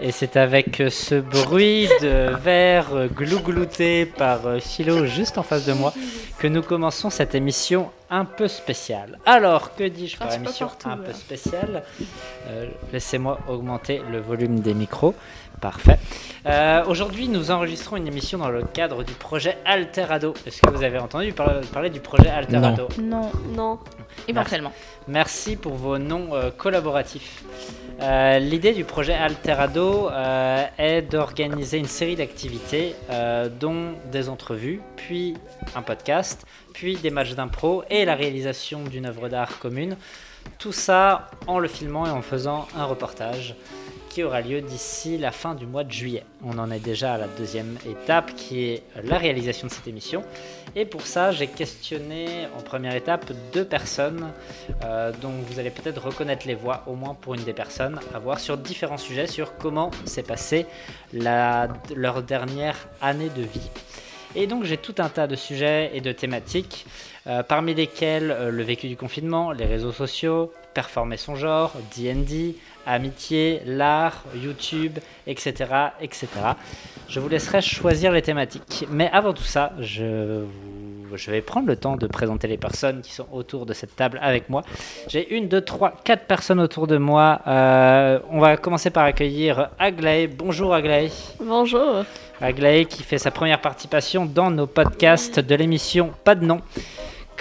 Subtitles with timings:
[0.00, 5.92] Et c'est avec ce bruit de verre glouglouté par Philo juste en face de moi
[6.38, 9.18] que nous commençons cette émission un peu spéciale.
[9.26, 11.02] Alors, que dis-je par Ah, émission partout, un là.
[11.06, 11.82] peu spéciale
[12.48, 15.14] Euh, Laissez-moi augmenter le volume des micros.
[15.60, 15.98] Parfait.
[16.46, 20.32] Euh, Aujourd'hui, nous enregistrons une émission dans le cadre du projet Alterado.
[20.46, 23.78] Est-ce que vous avez entendu par- parler du projet Alterado Non, Non.
[24.28, 24.72] éventuellement.
[25.08, 27.42] Merci pour vos noms euh, collaboratifs.
[28.00, 34.80] Euh, L'idée du projet Alterado euh, est d'organiser une série d'activités, euh, dont des entrevues,
[34.94, 35.34] puis
[35.74, 36.46] un podcast,
[36.78, 39.96] puis des matchs d'impro et la réalisation d'une œuvre d'art commune.
[40.60, 43.56] Tout ça en le filmant et en faisant un reportage
[44.08, 46.22] qui aura lieu d'ici la fin du mois de juillet.
[46.44, 50.22] On en est déjà à la deuxième étape qui est la réalisation de cette émission.
[50.76, 54.30] Et pour ça, j'ai questionné en première étape deux personnes
[54.84, 58.20] euh, dont vous allez peut-être reconnaître les voix, au moins pour une des personnes, à
[58.20, 60.64] voir sur différents sujets, sur comment s'est passée
[61.12, 63.68] leur dernière année de vie.
[64.34, 66.86] Et donc j'ai tout un tas de sujets et de thématiques,
[67.26, 72.54] euh, parmi lesquels euh, le vécu du confinement, les réseaux sociaux, performer son genre, D&D,
[72.86, 75.52] amitié, l'art, YouTube, etc.,
[76.00, 76.28] etc.
[77.08, 78.86] Je vous laisserai choisir les thématiques.
[78.90, 80.44] Mais avant tout ça, je,
[81.28, 84.48] vais prendre le temps de présenter les personnes qui sont autour de cette table avec
[84.48, 84.62] moi.
[85.08, 87.40] J'ai une, deux, trois, quatre personnes autour de moi.
[87.46, 90.26] Euh, on va commencer par accueillir Aglaé.
[90.28, 91.10] Bonjour Aglaé.
[91.40, 92.04] Bonjour.
[92.40, 96.60] Aglaé qui fait sa première participation dans nos podcasts de l'émission Pas de nom.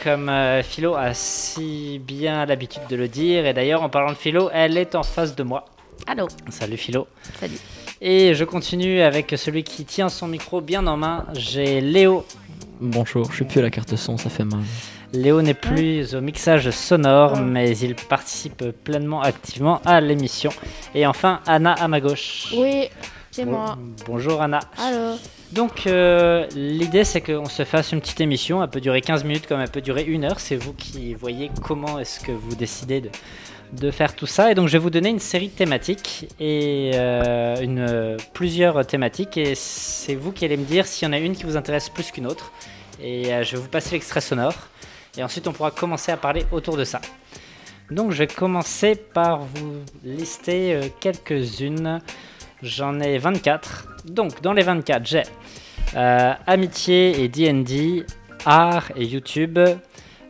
[0.03, 3.45] Comme euh, Philo a si bien l'habitude de le dire.
[3.45, 5.65] Et d'ailleurs, en parlant de Philo, elle est en face de moi.
[6.07, 7.07] Allô, Salut Philo.
[7.39, 7.57] salut.
[8.01, 11.25] Et je continue avec celui qui tient son micro bien en main.
[11.33, 12.25] J'ai Léo.
[12.79, 14.59] Bonjour, je suis plus à la carte son, ça fait mal.
[15.13, 20.51] Léo n'est plus au mixage sonore, mais il participe pleinement activement à l'émission.
[20.93, 22.53] Et enfin, Anna à ma gauche.
[22.55, 22.89] Oui,
[23.38, 23.77] c'est Bon- moi.
[24.07, 24.59] Bonjour Anna.
[24.80, 25.16] Allô.
[25.52, 29.45] Donc euh, l'idée c'est qu'on se fasse une petite émission, elle peut durer 15 minutes
[29.48, 32.99] comme elle peut durer une heure, c'est vous qui voyez comment est-ce que vous décidez
[32.99, 33.09] de,
[33.73, 34.52] de faire tout ça.
[34.52, 38.86] Et donc je vais vous donner une série de thématiques et euh, une, euh, plusieurs
[38.87, 41.55] thématiques et c'est vous qui allez me dire s'il y en a une qui vous
[41.58, 42.52] intéresse plus qu'une autre.
[43.02, 44.55] Et je vais vous passer l'extrait sonore
[45.15, 46.99] et ensuite on pourra commencer à parler autour de ça.
[47.92, 52.02] Donc je vais commencer par vous lister quelques-unes.
[52.63, 53.87] J'en ai 24.
[54.05, 55.23] Donc dans les 24, j'ai
[55.95, 58.05] euh, amitié et D&D,
[58.45, 59.59] art et YouTube,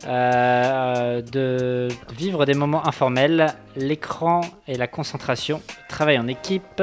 [0.06, 6.82] euh, de vivre des moments informels, l'écran et la concentration, travail en équipe,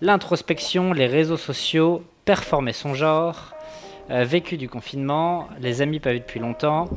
[0.00, 3.54] l'introspection, les réseaux sociaux, performer son genre,
[4.10, 6.88] euh, vécu du confinement, les amis pas vus depuis longtemps,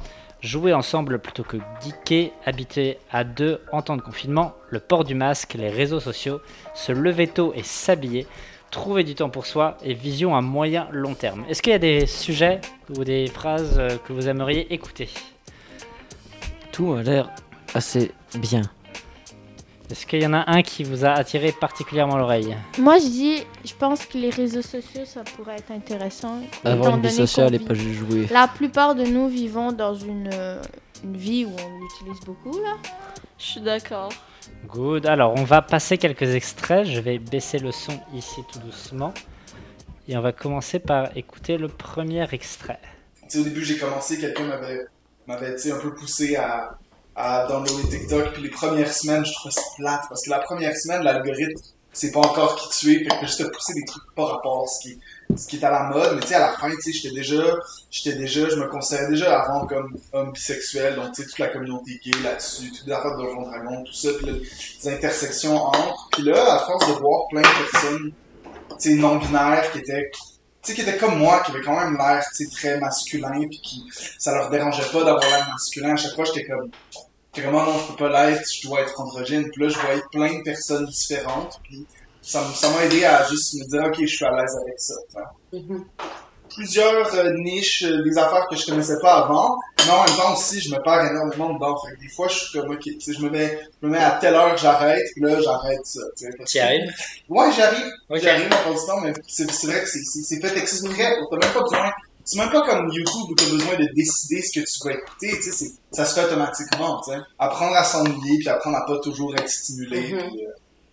[0.45, 5.15] jouer ensemble plutôt que geeker, habiter à deux en temps de confinement, le port du
[5.15, 6.39] masque, les réseaux sociaux,
[6.73, 8.27] se lever tôt et s'habiller,
[8.71, 11.43] trouver du temps pour soi et vision à moyen long terme.
[11.49, 12.61] Est-ce qu'il y a des sujets
[12.95, 15.09] ou des phrases euh, que vous aimeriez écouter?
[16.71, 17.29] Tout a l'air
[17.73, 18.61] assez bien.
[19.91, 23.43] Est-ce qu'il y en a un qui vous a attiré particulièrement l'oreille Moi, je dis,
[23.63, 26.41] je pense que les réseaux sociaux, ça pourrait être intéressant.
[26.63, 28.27] Avoir une vie sociale et pas juste jouer.
[28.31, 30.59] La plupart de nous vivons dans une, euh,
[31.03, 32.77] une vie où on l'utilise beaucoup, là.
[33.37, 34.11] Je suis d'accord.
[34.67, 35.05] Good.
[35.05, 36.87] Alors, on va passer quelques extraits.
[36.87, 39.13] Je vais baisser le son ici tout doucement.
[40.07, 42.79] Et on va commencer par écouter le premier extrait.
[43.23, 44.85] Tu sais, au début, j'ai commencé, quelqu'un m'avait,
[45.27, 46.77] m'avait un peu poussé à,
[47.15, 48.33] à downloader TikTok.
[48.33, 50.03] Puis les premières semaines, je trouvais ça plate.
[50.09, 51.61] Parce que la première semaine, l'algorithme,
[51.93, 53.03] c'est pas encore qui tu es.
[53.03, 54.99] Fait que juste te pousser des trucs pas rapport à ce qui,
[55.35, 56.15] ce qui est à la mode.
[56.15, 57.43] Mais tu sais, à la fin, tu sais, j'étais déjà,
[57.89, 60.95] j'étais déjà, je me considérais déjà avant comme homme bisexuel.
[60.95, 63.93] Donc, tu sais, toute la communauté gay là-dessus, toutes les affaires de Donjon Dragon, tout
[63.93, 64.09] ça.
[64.17, 64.27] Puis
[64.83, 66.09] les intersections entre.
[66.11, 68.11] Puis là, à force de voir plein de personnes,
[68.79, 70.11] tu sais, non-binaires qui étaient
[70.67, 73.83] sais, qui étaient comme moi, qui avaient quand même l'air, très masculin, puis qui,
[74.19, 75.93] ça leur dérangeait pas d'avoir l'air masculin.
[75.93, 76.69] À chaque fois, j'étais comme,
[77.33, 79.49] j'étais Ah non, je peux pas l'être, je dois être androgyne.
[79.51, 81.85] Puis là, je voyais plein de personnes différentes, puis
[82.21, 84.95] ça m'a aidé à juste me dire, ok, je suis à l'aise avec ça.
[86.53, 90.33] Plusieurs euh, niches, euh, des affaires que je connaissais pas avant, mais en même temps
[90.33, 91.75] aussi, je me perds énormément dedans.
[91.85, 93.91] Fait que des fois, je suis comme, ok, tu sais, je me mets, je me
[93.93, 95.99] mets à telle heure, j'arrête, puis là, j'arrête ça.
[96.17, 96.45] tu sais, que-
[97.29, 97.91] Ouais, j'arrive.
[98.09, 98.19] Ok.
[98.21, 101.17] J'arrive en du temps, mais c'est c'est vrai que c'est- fait exprès.
[101.29, 101.91] T'as même pas besoin.
[102.23, 105.29] C'est même pas comme YouTube où t'as besoin de décider ce que tu vas écouter.
[105.37, 106.99] Tu sais, c'est- ça se fait automatiquement.
[107.01, 107.17] Tu sais.
[107.37, 110.01] Apprendre à s'ennuyer puis apprendre à pas toujours être stimulé.
[110.15, 110.49] Puis, euh,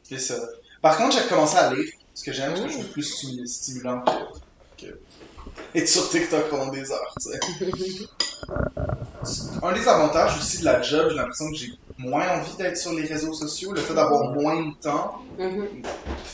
[0.08, 0.34] c'est ça.
[0.82, 1.84] Par contre, j'ai commencé à lire.
[2.14, 4.02] Ce que j'aime, parce que je trouve plus stimu- stimulant
[4.76, 4.99] que, que
[5.75, 7.14] être sur TikTok pendant des heures.
[7.22, 7.40] Tu sais.
[9.62, 11.69] Un des avantages aussi de la job, j'ai l'impression que j'ai
[11.99, 13.72] moins envie d'être sur les réseaux sociaux.
[13.72, 15.69] Le fait d'avoir moins de temps Mhm.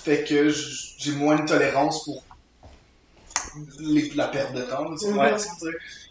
[0.04, 2.24] fait que j'ai moins de tolérance pour
[3.80, 4.84] les- la perte de temps.
[4.96, 5.38] tu Mhm.
[5.38, 5.48] sais.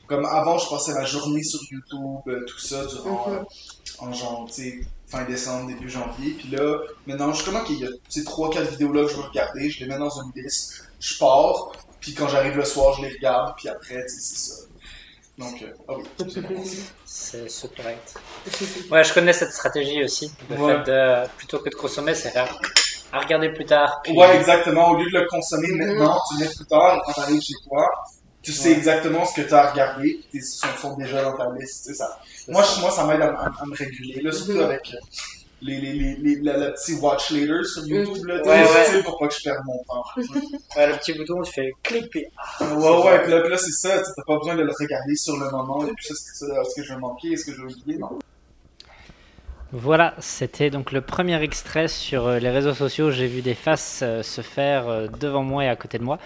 [0.08, 3.38] Comme avant, je passais ma journée sur YouTube, euh, tout ça, durant, Mhm.
[3.38, 3.44] euh,
[4.00, 6.36] en genre, tu sais, fin décembre, début janvier.
[6.38, 9.80] Puis là, maintenant, justement, qu'il y a ces 3-4 vidéos-là que je veux regarder, je
[9.84, 13.54] les mets dans une liste, je pars, puis quand j'arrive le soir, je les regarde,
[13.58, 14.56] puis après, tu sais, c'est ça.
[15.38, 16.04] Donc, euh, ah oui,
[17.06, 18.14] c'est correct.
[18.92, 20.32] Ouais, je connais cette stratégie aussi.
[20.50, 20.74] Le Ouais.
[20.84, 22.58] fait de, plutôt que de consommer, c'est faire
[23.12, 24.00] à regarder plus tard.
[24.04, 24.90] puis- Ouais, exactement.
[24.92, 27.54] Au lieu de le consommer maintenant, tu le mets plus tard, et quand t'arrives chez
[27.70, 27.88] toi,
[28.48, 28.76] tu sais Ouais.
[28.78, 31.94] exactement ce que tu as à regarder, puis tes sont, sont déjà dans ta liste,
[31.94, 32.18] ça.
[32.48, 34.62] Moi, je- moi ça m'aide à, à- à me réguler, là, surtout Mhm.
[34.62, 34.98] avec euh,
[35.62, 38.96] les, les, les, les, la, la petite watch later sur YouTube, là, tu Ouais, sais,
[38.98, 39.04] ouais.
[39.04, 40.04] pour pas que je perde mon temps.
[40.78, 42.26] Ouais, le petit bouton, tu fais clic, puis
[42.62, 42.68] Ouais,
[43.04, 45.86] ouais, puis là, là c'est ça, t'as pas besoin de le regarder sur le moment,
[45.86, 47.98] et puis ça, c'est ça, est-ce que je vais manquer, est-ce que je vais oublier,
[47.98, 48.18] non.
[49.74, 53.12] Voilà, c'était donc le premier extrait sur euh, les réseaux sociaux.
[53.12, 56.20] J'ai vu des faces euh, se faire devant moi et à côté de moi.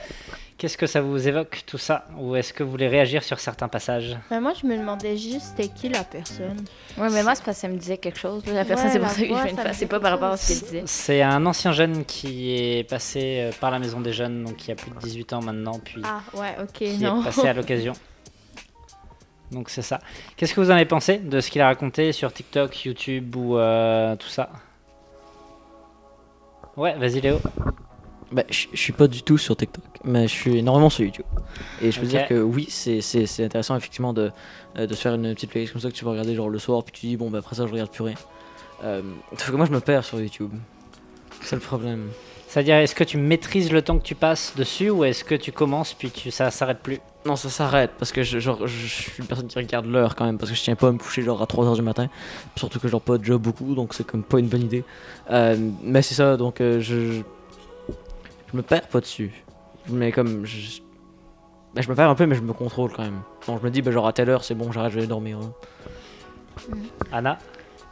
[0.61, 2.05] Qu'est-ce que ça vous évoque tout ça?
[2.19, 4.15] Ou est-ce que vous voulez réagir sur certains passages?
[4.29, 6.55] Mais moi, je me demandais juste c'était qui la personne?
[6.99, 8.43] Ouais, mais moi, c'est parce que ça me disait quelque chose.
[8.45, 9.77] La personne, Ouais, c'est pour ça que je fais une face.
[9.79, 10.83] C'est pas par rapport à ce qu'elle disait.
[10.85, 14.71] C'est un ancien jeune qui est passé euh, par la maison des jeunes, donc qui
[14.71, 17.21] a plus de 18 ans maintenant, puis Ah, ouais, ok, qui non.
[17.21, 17.93] est passé à l'occasion.
[19.49, 19.99] Donc c'est ça.
[20.37, 23.57] Qu'est-ce que vous en avez pensé de ce qu'il a raconté sur TikTok, YouTube ou
[23.57, 24.47] euh, tout ça?
[26.77, 27.39] Ouais, vas-y Léo.
[28.31, 31.25] Bah, je je suis pas du tout sur TikTok, mais je suis énormément sur YouTube.
[31.81, 34.31] Et je peux dire que oui, c'est- intéressant effectivement de,
[34.77, 36.59] euh, de se faire une petite playlist comme ça que tu vas regarder genre le
[36.59, 38.15] soir, puis tu dis bon, bah après ça je regarde plus rien.
[38.83, 39.01] Euh,
[39.37, 40.51] sauf que moi je me perds sur YouTube.
[41.41, 42.07] C'est le problème.
[42.47, 45.51] C'est-à-dire, est-ce que tu maîtrises le temps que tu passes dessus ou est-ce que tu
[45.53, 46.99] commences puis tu, ça s'arrête plus?
[47.25, 50.25] Non, ça s'arrête parce que je, genre, je suis une personne qui regarde l'heure quand
[50.25, 52.09] même parce que je tiens pas à me coucher genre à 3h du matin.
[52.57, 54.83] Surtout que genre pas de job beaucoup donc c'est comme pas une bonne idée.
[55.29, 57.21] Euh, mais c'est ça donc euh, je,
[58.51, 59.31] je me perds pas dessus.
[59.89, 60.79] Mais comme je,
[61.73, 63.21] ben, je me perds un peu mais je me contrôle quand même.
[63.47, 65.39] Donc je me dis bah genre à telle heure c'est bon j'arrête je vais dormir.
[65.41, 65.51] hein.
[67.11, 67.37] Anna?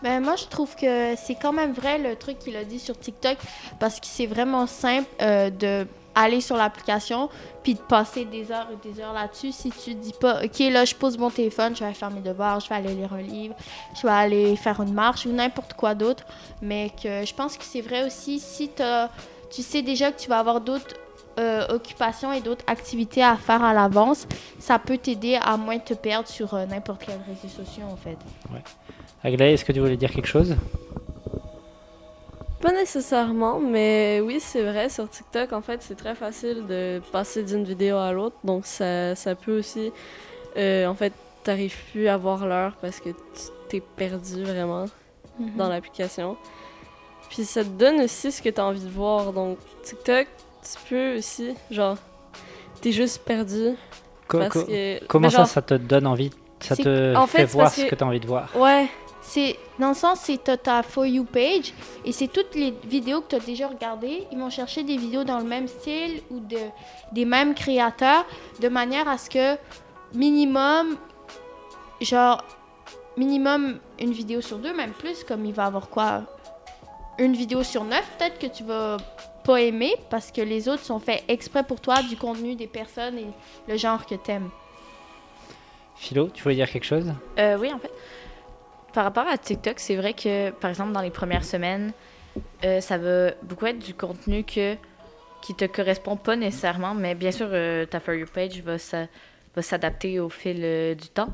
[0.04, 2.98] Ben moi je trouve que c'est quand même vrai le truc qu'il a dit sur
[2.98, 3.38] TikTok
[3.80, 5.86] parce que c'est vraiment simple euh, de
[6.16, 7.30] aller sur l'application
[7.64, 10.86] puis de passer des heures et des heures là-dessus si tu dis pas OK là
[10.86, 13.56] je pose mon téléphone, je vais faire mes devoirs, je vais aller lire un livre,
[13.96, 16.24] je vais aller faire une marche ou n'importe quoi d'autre
[16.62, 19.10] mais que je pense que c'est vrai aussi si t'as-
[19.50, 20.96] tu sais déjà que tu vas avoir d'autres
[21.40, 24.28] euh, occupations et d'autres activités à faire à l'avance,
[24.60, 28.18] ça peut t'aider à moins te perdre sur euh, n'importe quel réseau social en fait.
[29.24, 30.56] Aglaé, est-ce que tu voulais dire quelque chose?
[32.62, 37.44] Pas nécessairement, mais oui, c'est vrai, sur TikTok, en fait, c'est très facile de passer
[37.44, 38.36] d'une vidéo à l'autre.
[38.44, 39.94] Donc, ça, ça peut aussi.
[40.58, 41.14] euh, en fait,
[41.44, 43.16] t'arrives plus à voir l'heure parce que tu
[43.70, 44.86] t'es perdu vraiment
[45.56, 46.36] dans l'application.
[47.30, 49.32] Puis, ça te donne aussi ce que t'as envie de voir.
[49.34, 50.28] Donc, TikTok,
[50.64, 51.98] tu peux aussi, genre,
[52.82, 53.76] t'es juste perdu.
[54.28, 56.32] Co- parce que, Comment ben, ça, genre, ça te donne envie?
[56.60, 58.88] Ça te en fait, voir ce que- que tu as envie de voir Ouais,
[59.22, 61.74] C'est dans le sens c'est t'as ta for you page
[62.04, 65.24] et c'est toutes les vidéos que tu as déjà regardées, ils vont chercher des vidéos
[65.24, 66.58] dans le même style ou de
[67.12, 68.26] des mêmes créateurs
[68.60, 69.56] de manière à ce que
[70.14, 70.98] minimum
[72.02, 72.44] genre
[73.18, 76.24] minimum une vidéo sur deux même plus comme il va avoir quoi
[77.20, 78.98] une vidéo sur neuf peut-être que tu vas
[79.44, 83.18] pas aimer parce que les autres sont faits exprès pour toi du contenu des personnes
[83.18, 83.28] et
[83.68, 84.50] le genre que t'aimes.
[85.96, 87.14] Philo, tu voulais dire quelque chose?
[87.38, 87.92] Euh, oui, en fait.
[88.94, 91.92] Par rapport à TikTok, c'est vrai que, par exemple, dans les premières semaines,
[92.64, 94.76] euh, ça va beaucoup être du contenu que,
[95.42, 99.08] qui te correspond pas nécessairement, mais bien sûr, euh, ta For You page va, s'a-
[99.56, 101.30] va s'adapter au fil euh, du temps.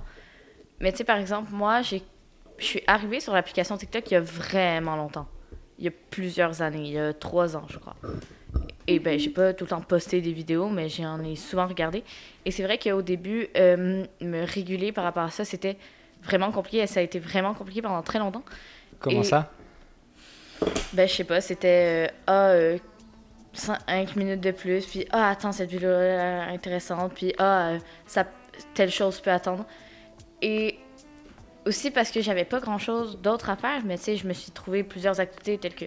[0.79, 2.03] Mais tu sais, par exemple, moi, j'ai,
[2.57, 5.27] je suis arrivée sur l'application TikTok il y a vraiment longtemps.
[5.79, 7.95] Il y a plusieurs années, il y a trois ans, je crois.
[8.87, 12.03] Et ben, j'ai pas tout le temps posté des vidéos, mais j'en ai souvent regardé.
[12.45, 15.77] Et c'est vrai qu'au début, euh, me réguler par rapport à ça, c'était
[16.23, 16.77] vraiment compliqué.
[16.77, 18.43] Et ça a été vraiment compliqué pendant très longtemps.
[18.99, 19.51] Comment Et- ça?
[20.93, 22.77] Ben, je sais pas, c'était euh, ah, euh,
[23.53, 28.25] 5 minutes de plus, puis ah, attends, cette vidéo est intéressante, puis ah, euh, ça,
[28.73, 29.65] telle chose peut attendre.
[30.41, 30.77] Et
[31.65, 34.33] aussi parce que j'avais pas grand chose d'autre à faire, mais tu sais, je me
[34.33, 35.85] suis trouvé plusieurs activités telles que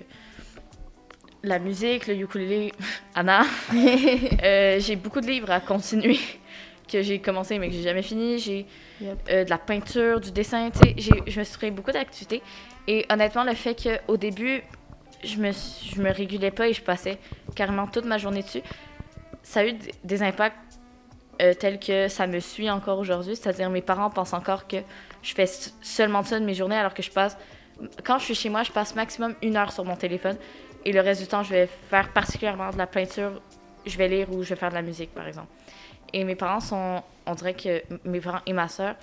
[1.44, 2.72] la musique, le ukulélé,
[3.14, 3.42] Anna.
[4.42, 6.18] Euh, j'ai beaucoup de livres à continuer
[6.90, 8.38] que j'ai commencé mais que j'ai jamais fini.
[8.38, 8.66] J'ai
[9.00, 9.18] Yep.
[9.30, 10.94] euh, de la peinture, du dessin, tu sais.
[10.96, 12.42] j'ai- Je me suis trouvé beaucoup d'activités.
[12.88, 14.60] Et honnêtement, le fait qu'au début,
[15.22, 17.18] je me, je me régulais pas et je passais
[17.54, 18.62] carrément toute ma journée dessus,
[19.44, 20.56] ça a eu des impacts
[21.40, 23.36] euh, tels que ça me suit encore aujourd'hui.
[23.36, 24.78] C'est-à-dire, mes parents pensent encore que
[25.22, 25.46] je fais
[25.82, 27.36] seulement ça de mes journées alors que je passe
[28.04, 30.36] quand je suis chez moi, je passe maximum une heure sur mon téléphone.
[30.84, 33.40] Et le reste du temps, je vais faire particulièrement de la peinture.
[33.86, 35.48] Je vais lire ou je vais faire de la musique, par exemple.
[36.12, 37.02] Et mes parents sont.
[37.26, 38.94] On dirait que mes parents et ma soeur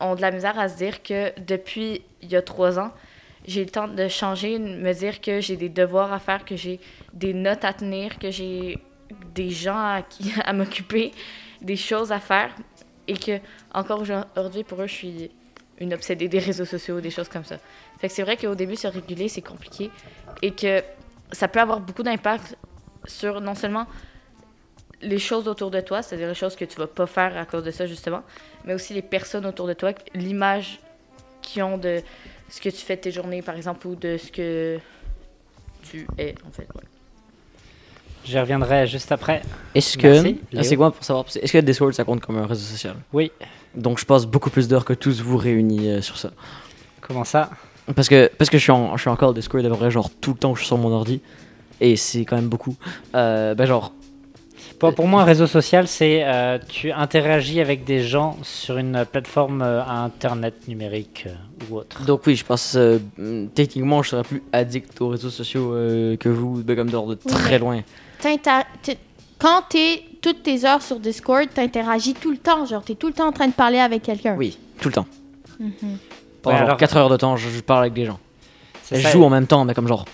[0.00, 2.92] ont de la misère à se dire que depuis il y a trois ans,
[3.46, 6.56] j'ai le temps de changer, de me dire que j'ai des devoirs à faire, que
[6.56, 6.80] j'ai
[7.12, 8.78] des notes à tenir, que j'ai
[9.34, 10.02] des gens à,
[10.44, 11.12] à m'occuper,
[11.60, 12.54] des choses à faire.
[13.06, 13.38] Et que,
[13.72, 15.30] encore aujourd'hui, pour eux, je suis
[15.78, 17.58] une obsédée des réseaux sociaux, des choses comme ça.
[17.98, 19.90] Fait que c'est vrai qu'au début, se réguler, c'est compliqué.
[20.42, 20.82] Et que
[21.32, 22.56] ça peut avoir beaucoup d'impact
[23.06, 23.86] sur non seulement
[25.02, 27.64] les choses autour de toi, c'est-à-dire les choses que tu vas pas faire à cause
[27.64, 28.22] de ça, justement,
[28.64, 30.80] mais aussi les personnes autour de toi, l'image
[31.42, 32.00] qu'ils ont de
[32.48, 34.78] ce que tu fais de tes journées, par exemple, ou de ce que
[35.82, 36.68] tu es, en fait.
[38.24, 39.42] J'y reviendrai juste après.
[39.74, 40.58] Est-ce Merci, que.
[40.58, 41.26] Ah, c'est quoi pour savoir?
[41.34, 42.96] Est-ce que Discord ça compte comme un réseau social?
[43.12, 43.30] Oui.
[43.74, 46.30] Donc je passe beaucoup plus d'heures que tous vous réunis euh, sur ça.
[47.00, 47.50] Comment ça?
[47.94, 50.32] Parce que, parce que je, suis en, je suis encore Discord à près genre tout
[50.32, 51.20] le temps que je suis sur mon ordi.
[51.80, 52.76] Et c'est quand même beaucoup.
[53.14, 53.92] Euh, ben genre,
[54.78, 59.04] Pour, pour moi, un réseau social, c'est euh, tu interagis avec des gens sur une
[59.10, 61.34] plateforme euh, à internet numérique euh,
[61.70, 62.04] ou autre.
[62.04, 62.98] donc oui, je pense euh,
[63.54, 67.58] techniquement je serais plus addict aux réseaux sociaux euh, que vous, comme genre de très
[67.58, 67.82] loin.
[69.38, 72.64] Quand t'es toutes tes heures sur Discord, t'interagis tout le temps.
[72.64, 74.34] Genre, t'es tout le temps en train de parler avec quelqu'un.
[74.38, 75.06] Oui, tout le temps.
[75.58, 75.66] Pendant
[76.56, 78.18] Ouais, genre alors- 4 heures de temps, je, je parle avec des gens.
[78.92, 80.04] Et je joue en même temps, mais comme genre.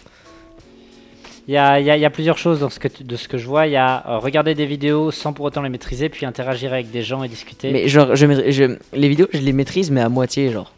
[1.48, 3.02] Il y a, il y a- il y a plusieurs choses dans ce que tu-
[3.02, 3.66] de ce que je vois.
[3.66, 6.90] Il y a euh, regarder des vidéos sans pour autant les maîtriser, puis interagir avec
[6.90, 7.72] des gens et discuter.
[7.72, 10.72] Mais genre, je, maîtrise- je- les vidéos, je les maîtrise, mais à moitié, genre.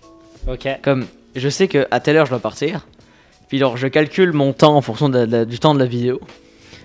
[0.48, 0.66] Ok.
[0.82, 2.86] Comme, je sais que à telle heure je dois partir.
[3.48, 6.20] Puis genre, je calcule mon temps en fonction de de du temps de la vidéo.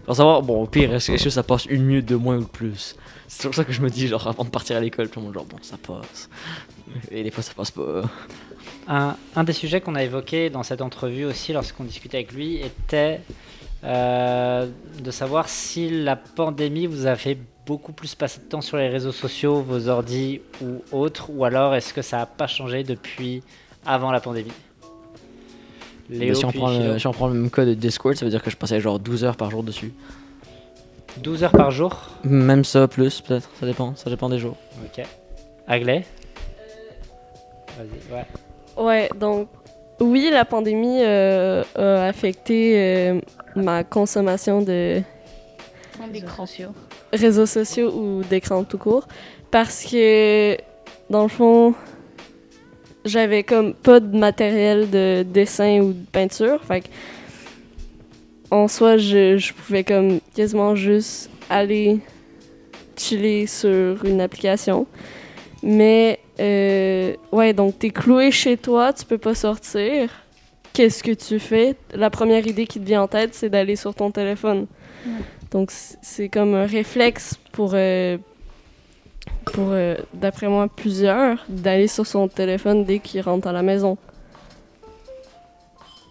[0.07, 2.45] Pour savoir, bon, au pire, est-ce que ça passe une minute de moins ou de
[2.45, 2.95] plus?
[3.27, 5.25] C'est pour ça que je me dis, genre, avant de partir à l'école, tout le
[5.25, 6.29] monde, genre, bon, ça passe.
[7.11, 8.03] Et des fois, ça passe pas.
[8.87, 13.19] Un, des sujets qu'on a évoqué dans cette entrevue aussi lorsqu'on discutait avec lui était
[13.83, 18.77] euh, de savoir si la pandémie vous a fait beaucoup plus passer de temps sur
[18.77, 22.85] les réseaux sociaux, vos ordis ou autres, ou alors est-ce que ça n'a pas changé
[22.85, 23.43] depuis
[23.85, 24.53] avant la pandémie?
[26.09, 28.31] Mais si, on prend le, si on prend le même cas de Discord, ça veut
[28.31, 29.93] dire que je passais genre 12 heures par jour dessus.
[31.21, 34.55] 12 heures par jour Même ça, plus peut-être, ça dépend, ça dépend des jours.
[34.85, 35.03] Ok.
[35.67, 36.05] Aglaé
[37.77, 38.25] Vas-y, ouais.
[38.77, 39.49] Ouais, donc
[39.99, 43.19] oui, la pandémie euh, a affecté euh,
[43.55, 45.01] ma consommation de
[46.37, 46.69] sociaux.
[47.11, 49.07] réseaux sociaux ou d'écran tout court
[49.49, 50.55] parce que
[51.09, 51.73] dans le fond
[53.07, 56.63] j'avais comme pas de matériel de dessin ou de peinture.
[56.63, 56.87] Fait que
[58.51, 61.99] en soi je, je pouvais comme quasiment juste aller
[62.95, 64.87] chiller sur une application.
[65.63, 70.09] Mais euh, ouais donc t'es cloué chez toi tu peux pas sortir.
[70.73, 71.75] Qu'est-ce que tu fais?
[71.93, 74.67] La première idée qui te vient en tête c'est d'aller sur ton téléphone.
[75.51, 78.17] Donc c'est comme un réflexe pour, euh,
[79.53, 83.97] pour euh, d'après moi, plusieurs, d'aller sur son téléphone dès qu'il rentre à la maison.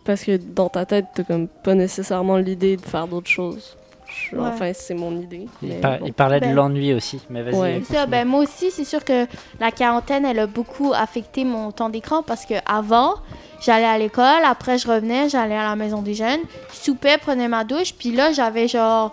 [0.05, 3.77] Parce que dans ta tête, t'as comme pas nécessairement l'idée de faire d'autres choses.
[4.07, 4.47] Je- Ouais.
[4.47, 5.47] Enfin, c'est mon idée.
[5.63, 6.07] Il, mais par- bon.
[6.07, 7.55] il parlait de Ben- l'ennui aussi, mais vas-y.
[7.57, 7.83] Ouais.
[7.91, 9.27] Ça, ben moi aussi, c'est sûr que
[9.61, 13.15] la quarantaine, elle a beaucoup affecté mon temps d'écran parce que avant,
[13.61, 16.41] j'allais à l'école, après je revenais, j'allais à la maison des jeunes,
[16.73, 19.13] je soupais, prenais ma douche, puis là, j'avais genre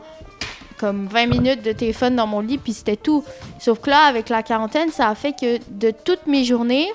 [0.84, 3.24] comme 20 minutes de téléphone dans mon lit, puis c'était tout.
[3.58, 6.90] Sauf que là, avec la quarantaine, ça a fait que de toutes mes journées,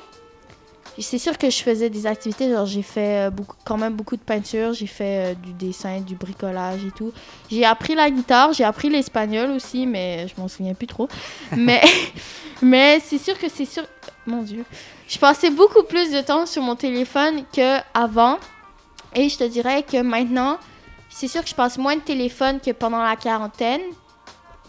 [0.99, 4.18] c'est sûr que je faisais des activités, genre j'ai fait euh, beaucoup, quand même beaucoup
[4.18, 7.14] de peinture, j'ai fait euh, du dessin, du bricolage et tout.
[7.50, 11.09] J'ai appris la guitare, j'ai appris l'espagnol aussi, mais je m'en souviens plus trop.
[11.57, 11.80] mais
[12.61, 13.85] mais c'est sûr que c'est sûr.
[14.26, 14.66] Mon Dieu.
[15.09, 18.37] Je passais beaucoup plus de temps sur mon téléphone qu'avant.
[19.14, 20.59] Et je te dirais que maintenant,
[21.09, 23.83] c'est sûr que je passe moins de téléphone que pendant la quarantaine,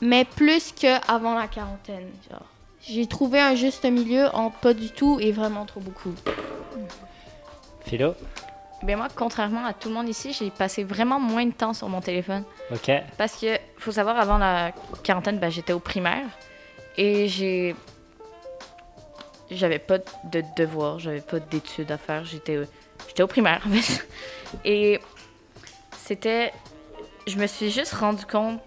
[0.02, 2.10] mais plus qu'avant la quarantaine.
[2.88, 6.14] J'ai trouvé un juste milieu entre pas du tout et vraiment trop beaucoup.
[7.86, 8.14] Philo?
[8.84, 11.90] Ben moi, contrairement à tout le monde ici, j'ai passé vraiment moins de temps sur
[11.90, 12.44] mon téléphone.
[12.72, 12.90] Ok.
[13.18, 14.72] Parce que, faut savoir, avant la
[15.04, 16.26] quarantaine, ben, j'étais au primaire.
[16.98, 17.76] Et j'ai.
[19.52, 22.24] J'avais pas de devoirs, j'avais pas d'études à faire.
[22.24, 22.60] J'étais
[23.08, 24.08] j'étais au primaire, en fait.
[24.64, 25.00] Et
[26.10, 26.52] c'était.
[27.28, 28.60] Je me suis juste rendu compte.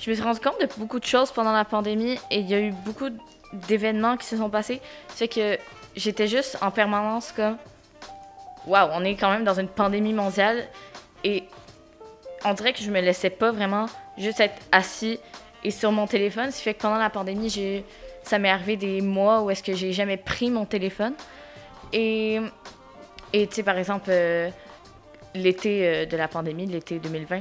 [0.00, 2.54] Je me suis rendu compte de beaucoup de choses pendant la pandémie et il y
[2.54, 3.10] a eu beaucoup
[3.52, 4.80] d'événements qui se sont passés.
[5.14, 5.58] C'est que
[5.94, 7.58] j'étais juste en permanence comme.
[8.66, 10.66] Waouh, on est quand même dans une pandémie mondiale
[11.22, 11.44] et
[12.44, 13.86] on dirait que je me laissais pas vraiment
[14.16, 15.20] juste être assis
[15.64, 16.50] et sur mon téléphone.
[16.50, 17.84] Ce qui fait que pendant la pandémie, j'ai,
[18.22, 21.12] ça m'est arrivé des mois où est-ce que j'ai jamais pris mon téléphone.
[21.92, 22.40] Et
[23.34, 24.50] Et tu sais, par exemple, euh,
[25.34, 27.40] l'été euh, de la pandémie, l'été 2020,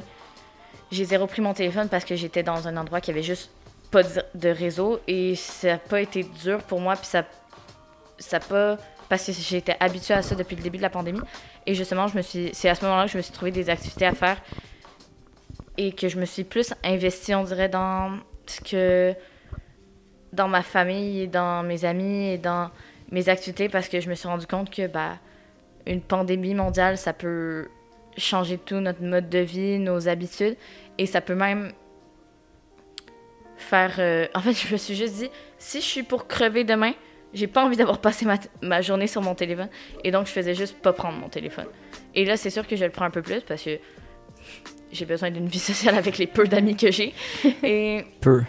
[0.91, 3.51] j'ai zéro pris mon téléphone parce que j'étais dans un endroit qui avait juste
[3.91, 6.95] pas de, réseau et ça n'a pas été dur pour moi.
[6.95, 7.23] Puis ça,
[8.17, 8.77] ça pas.
[9.09, 11.21] Parce que j'étais habituée à ça depuis le début de la pandémie.
[11.65, 14.41] Et justement, c'est à ce moment-là que je me suis trouvé des activités à faire
[15.77, 19.13] et que je me suis plus investie, on dirait, dans ce que.
[20.33, 22.69] dans ma famille et dans mes amis et dans
[23.11, 25.17] mes activités parce que je me suis rendu compte que, bah,
[25.85, 27.69] une pandémie mondiale, ça peut
[28.17, 30.57] changer tout notre mode de vie, nos habitudes
[30.97, 31.71] et ça peut même
[33.57, 33.95] faire.
[33.99, 36.93] euh, En fait, je me suis juste dit, si je suis pour crever demain,
[37.33, 39.69] j'ai pas envie d'avoir passé ma, ma journée sur mon téléphone.
[40.03, 41.67] Et donc, je faisais juste pas prendre mon téléphone.
[42.15, 43.77] Et là, c'est sûr que je le prends un peu plus parce que
[44.91, 47.13] j'ai besoin d'une vie sociale avec les peu d'amis que j'ai.
[47.63, 48.43] Et Peu.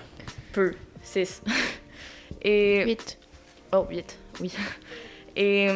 [0.52, 1.42] peu, 6.
[2.42, 2.84] Et.
[2.84, 3.18] 8.
[3.72, 4.52] Oh, 8, oui.
[5.36, 5.68] Et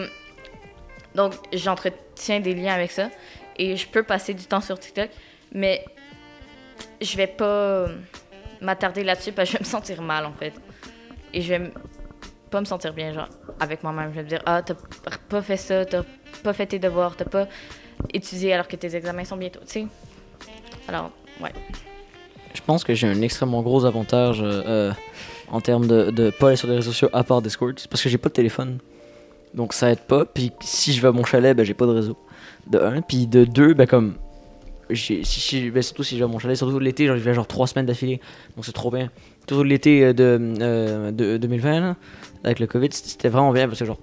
[1.14, 3.10] donc, j'entretiens des liens avec ça.
[3.56, 5.10] Et je peux passer du temps sur TikTok,
[5.52, 5.84] mais
[7.00, 7.86] je vais pas
[8.60, 10.52] m'attarder là-dessus parce que je vais me sentir mal, en fait.
[11.34, 11.70] Et je vais
[12.50, 13.28] pas me sentir bien, genre,
[13.60, 14.10] avec moi-même.
[14.10, 14.74] Je vais me dire, ah, t'as
[15.28, 16.02] pas fait ça, t'as
[16.42, 17.48] pas fait tes devoirs, t'as pas
[18.12, 19.86] étudié alors que tes examens sont bientôt, tu sais.
[20.88, 21.52] Alors, ouais.
[22.54, 24.92] Je pense que j'ai un extrêmement gros avantage euh, euh,
[25.48, 27.74] en termes de, de pas aller sur les réseaux sociaux à part Discord.
[27.88, 28.78] Parce que j'ai pas de téléphone.
[29.54, 30.24] Donc ça aide pas.
[30.24, 32.16] Puis si je vais à mon chalet, ben j'ai pas de réseau.
[32.68, 33.02] De un.
[33.02, 34.14] Puis de deux, ben comme.
[34.90, 37.66] j'ai- Si, ben, surtout si à mon chalet, surtout l'été, genre, je vais genre trois
[37.66, 38.20] semaines d'affilée.
[38.56, 39.10] Donc c'est trop bien.
[39.48, 41.96] Surtout l'été euh, de, euh, de 2020, là,
[42.44, 43.98] avec le Covid, c'était vraiment bien parce que genre.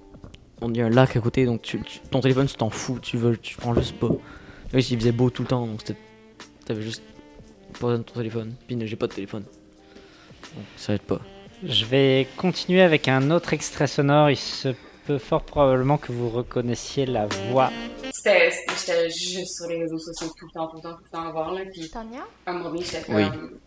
[0.62, 3.00] On y a un lac à côté, donc tu, tu- ton téléphone, tu t'en fous,
[3.01, 4.10] tu veux, tu prends juste pas.
[4.74, 5.98] Oui, il faisait beau tout le temps, donc c'était.
[6.66, 7.01] T'avais juste
[7.80, 8.54] pas besoin de ton téléphone.
[8.68, 9.44] Puis j'ai pas de téléphone.
[10.56, 11.22] Donc ça aide pas.
[11.63, 14.30] Je vais continuer avec un autre extrait sonore.
[14.32, 14.70] Il se
[15.18, 17.72] fort probablement que vous reconnaissiez la voix.
[18.12, 21.10] C'était, j'étais juste sur les réseaux sociaux tout le temps, tout le temps, tout le
[21.10, 21.62] temps à voir, là.
[21.72, 22.25] Puis, Tania?
[22.46, 23.30] à un moment donné, j'étais Oui.
[23.30, 23.60] comme.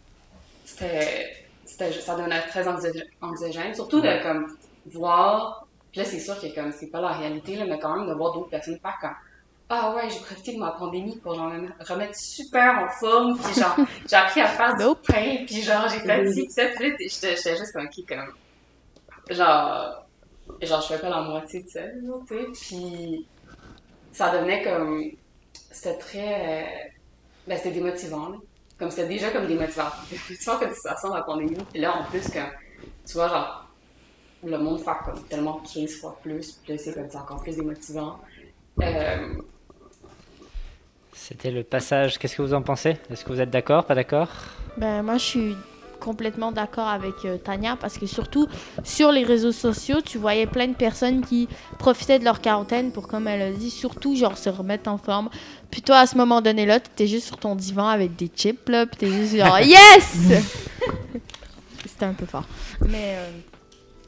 [0.65, 1.37] C'était.
[1.65, 3.75] c'était ça devenait très anxio- anxiogène.
[3.75, 4.47] Surtout de, comme,
[4.93, 5.67] voir.
[5.91, 8.15] Puis là, c'est sûr que, comme, c'est pas la réalité, là, mais quand même, de
[8.15, 9.15] voir d'autres personnes faire comme.
[9.75, 13.55] Ah ouais, j'ai profité de ma pandémie pour genre me remettre super en forme, puis
[13.59, 13.75] genre,
[14.11, 17.73] j'ai appris à faire du pain, puis genre, j'ai fait ci, ça, puis j'étais juste
[17.73, 18.35] comme, qui, comme,
[19.31, 20.05] genre,
[20.63, 21.81] genre, je fais pas la moitié de ça,
[22.29, 23.27] tu sais, puis
[24.13, 25.03] ça devenait comme,
[25.71, 26.89] c'était très, euh,
[27.47, 28.37] ben, c'était démotivant, là.
[28.79, 29.91] Comme c'était déjà comme démotivant.
[30.11, 32.49] Démotivant comme situation dans la pandémie, puis là, en plus, quand,
[33.07, 33.69] tu vois, genre,
[34.45, 37.57] le monde fait comme tellement 15 fois plus, puis là, c'est comme, c'est encore plus
[37.57, 38.19] démotivant.
[38.81, 39.35] Euh,
[41.13, 42.19] C'était le passage.
[42.19, 42.97] Qu'est-ce que vous en pensez?
[43.11, 44.29] Est-ce que vous êtes d'accord Pas d'accord?
[44.77, 45.57] Ben, moi, je suis
[46.03, 48.49] complètement d'accord avec euh, Tania parce que surtout
[48.83, 53.07] sur les réseaux sociaux, tu voyais plein de personnes qui profitaient de leur quarantaine pour,
[53.07, 55.31] comme elle a dit, surtout genre se remettre en forme.
[55.71, 58.87] Puis toi, à ce moment donné-là, t'étais juste sur ton divan avec des chips, là,
[58.87, 60.17] puis t'es juste genre yes!
[61.87, 62.45] C'était un peu fort.
[62.81, 63.31] Mais euh,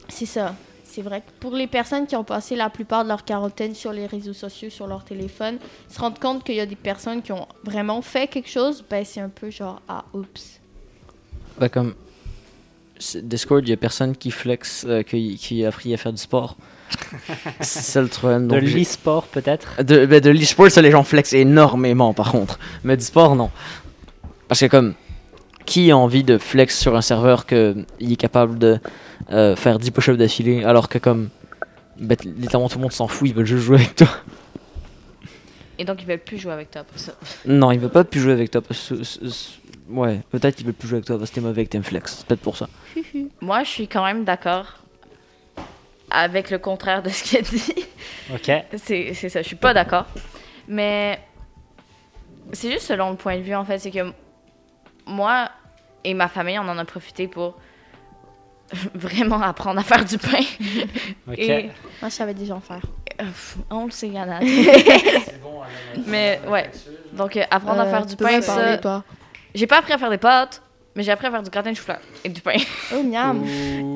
[0.09, 0.55] c'est ça.
[0.83, 3.91] C'est vrai que pour les personnes qui ont passé la plupart de leur quarantaine sur
[3.91, 5.57] les réseaux sociaux, sur leur téléphone,
[5.89, 9.03] se rendre compte qu'il y a des personnes qui ont vraiment fait quelque chose, ben
[9.03, 10.61] c'est un peu genre ah oups.
[11.59, 11.93] Bah comme
[13.15, 16.17] Discord, il y a personne qui flex, euh, qui, qui a appris à faire du
[16.17, 16.57] sport.
[17.61, 18.47] c'est ça le problème.
[18.47, 19.83] De donc l'e-sport peut-être?
[19.83, 22.59] De, ben, de l'e-sport, ça les gens flex énormément par contre.
[22.83, 23.51] Mais du sport, non.
[24.47, 24.93] Parce que comme,
[25.65, 28.79] qui a envie de flex sur un serveur qu'il est capable de
[29.31, 31.29] euh, faire 10 push-ups d'affilée alors que comme,
[31.99, 34.07] littéralement tout le monde s'en fout, ils veulent juste jouer avec toi.
[35.77, 37.13] Et donc, ils veulent plus jouer avec toi ça.
[37.45, 38.61] Non, il veut pas plus jouer avec toi.
[38.61, 38.95] Parce que,
[39.89, 41.83] ouais, peut-être qu'il veut plus jouer avec toi parce que t'es mauvais et que t'aimes
[41.83, 42.15] flex.
[42.17, 42.67] C'est peut-être pour ça.
[43.41, 44.77] Moi, je suis quand même d'accord
[46.11, 47.73] avec le contraire de ce qu'il a dit.
[48.33, 48.51] Ok.
[48.77, 50.05] C'est c'est ça, je suis pas d'accord.
[50.67, 51.19] Mais
[52.53, 53.79] c'est juste selon le point de vue, en fait.
[53.79, 54.11] C'est que
[55.07, 55.49] moi
[56.03, 57.57] et ma famille, on en a profité pour
[58.93, 60.39] vraiment apprendre à faire du pain.
[61.27, 61.39] Ok.
[61.39, 61.63] Et
[62.01, 62.81] Moi, je savais déjà en faire.
[63.19, 64.39] euh, pff, on le sait, Yana.
[66.05, 66.69] mais ouais,
[67.13, 68.77] donc euh, apprendre à Euh, faire du tu peux pain, me parler, ça...
[68.77, 69.03] toi.
[69.55, 70.61] J'ai pas appris à faire des pâtes,
[70.95, 72.57] mais j'ai appris à faire du gratin de chou-fleur et du pain.
[72.93, 73.43] Oh, miam.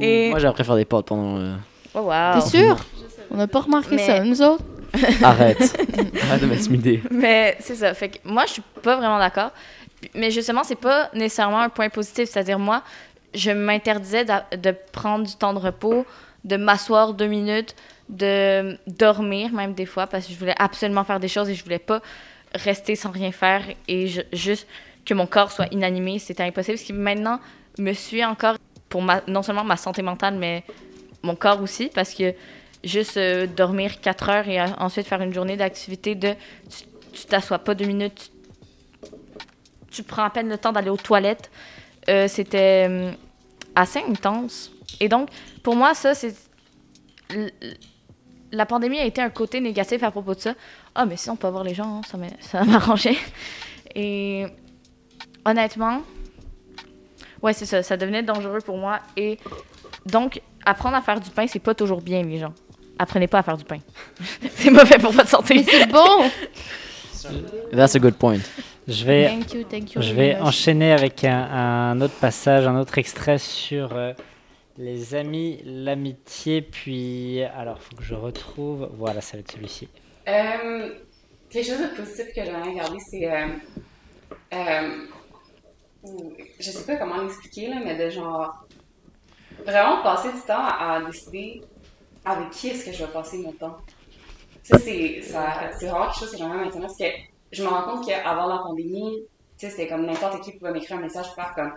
[0.02, 0.30] Et...
[0.32, 1.38] Moi, j'ai appris à faire des potes pendant.
[1.38, 1.56] euh,
[1.94, 2.40] Oh, wow.
[2.40, 2.78] T'es sûr?
[3.32, 4.64] On n'a pas remarqué Mais- ça, nous autres?
[5.24, 5.62] Arrête.
[6.24, 7.04] Arrête de m'intimider.
[7.12, 7.94] Mais c'est ça.
[7.94, 9.52] Fait que moi, je suis pas vraiment d'accord.
[10.16, 12.30] Mais justement, c'est pas nécessairement un point positif.
[12.30, 12.82] C'est-à-dire, moi,
[13.36, 16.06] je m'interdisais d'a- de prendre du temps de repos,
[16.44, 17.76] de m'asseoir deux minutes,
[18.08, 21.64] de dormir même des fois, parce que je voulais absolument faire des choses et je
[21.64, 22.02] voulais pas
[22.56, 24.68] rester sans rien faire et je- juste
[25.10, 26.20] que mon corps soit inanimé.
[26.20, 26.78] C'était impossible.
[26.78, 27.40] Ce qui maintenant
[27.80, 28.58] me suit encore
[28.90, 30.64] pour non seulement ma santé mentale, mais
[31.24, 32.36] mon corps aussi, parce que
[32.84, 36.34] juste euh, dormir 4 heures et euh, ensuite faire une journée d'activité de
[37.14, 38.32] tu- t'assois pas deux minutes,
[39.92, 41.50] tu, prends à peine le temps d'aller aux toilettes.
[42.08, 43.16] Euh, C'était hum,
[43.76, 44.72] assez intense.
[45.00, 45.30] Et donc,
[45.64, 46.36] pour moi, ça, c'est.
[48.52, 50.54] La pandémie a été un côté négatif à propos de ça.
[50.96, 53.18] Ah, mais sinon, on peut voir les gens, hein, ça m'arrangeait.
[53.96, 54.46] Et
[55.46, 56.02] honnêtement,
[57.42, 59.00] ouais, c'est ça, ça devenait dangereux pour moi.
[59.18, 59.38] Et
[60.06, 62.54] donc, apprendre à faire du pain, c'est pas toujours bien, les gens.
[62.98, 63.80] Apprenez pas à faire du pain.
[64.56, 65.56] c'est mauvais pour votre santé.
[65.56, 66.30] Mais c'est bon!
[67.72, 68.40] That's a good point.
[68.88, 70.02] Je vais, Thank you, thank you.
[70.02, 71.44] je vais enchaîner avec un,
[71.92, 74.14] un autre passage, un autre extrait sur euh,
[74.78, 77.44] les amis, l'amitié, puis...
[77.56, 78.90] Alors, faut que je retrouve...
[78.98, 79.90] Voilà, ça va être celui-ci.
[80.28, 80.90] Euh,
[81.50, 83.32] quelque chose de positif que j'aimerais regarder, c'est.
[83.32, 83.48] Euh,
[84.54, 85.06] euh,
[86.04, 88.66] je sais pas comment l'expliquer, mais de genre.
[89.66, 91.62] Vraiment passer du temps à, décider
[92.24, 93.78] avec qui est-ce que je vais passer mon temps.
[94.64, 97.06] Ça, c'est vraiment quelque chose que j'aimerais maintenant parce que
[97.52, 99.24] je me rends compte qu'avant la pandémie,
[99.58, 101.74] c'était comme n'importe qui pouvait m'écrire un message pour faire comme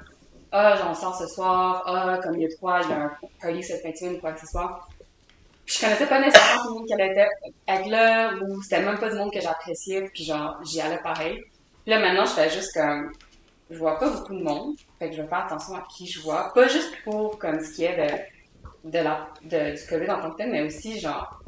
[0.53, 3.13] Ah, j'en sors ce soir, ah, comme il y a quoi, il y a un
[3.41, 4.87] party cette fin de semaine ou quoi que ce soit.
[5.65, 7.29] Puis je connaissais pas nécessairement tout le monde qui allait
[7.69, 11.41] être là, ou c'était même pas du monde que j'appréciais, puis genre, j'y allais pareil.
[11.83, 13.13] Puis là, maintenant, je fais juste comme,
[13.73, 16.21] je vois pas beaucoup de monde, fait que je vais faire attention à qui je
[16.21, 20.21] vois, pas juste pour, comme, ce qui est de, de la, de, du COVID en
[20.21, 21.43] tant que tel, mais aussi, genre,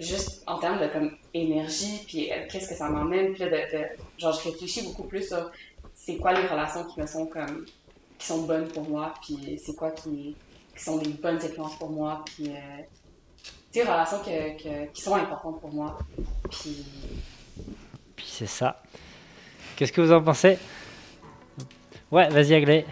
[0.00, 3.56] juste en termes de, comme, énergie, puis euh, qu'est-ce que ça m'emmène, puis de,
[4.18, 5.50] genre, je réfléchis beaucoup plus sur
[5.94, 7.66] c'est quoi les relations qui me sont, comme,
[8.18, 10.34] qui sont bonnes pour moi, puis c'est quoi qui,
[10.76, 12.82] qui sont des bonnes influences pour moi, puis, euh,
[13.72, 15.98] des relations que, qui sont importantes pour moi.
[16.50, 16.84] Puis
[18.26, 18.82] c'est ça.
[19.76, 20.58] Qu'est-ce que vous en pensez?
[22.12, 22.84] Ouais, vas-y, Aglé.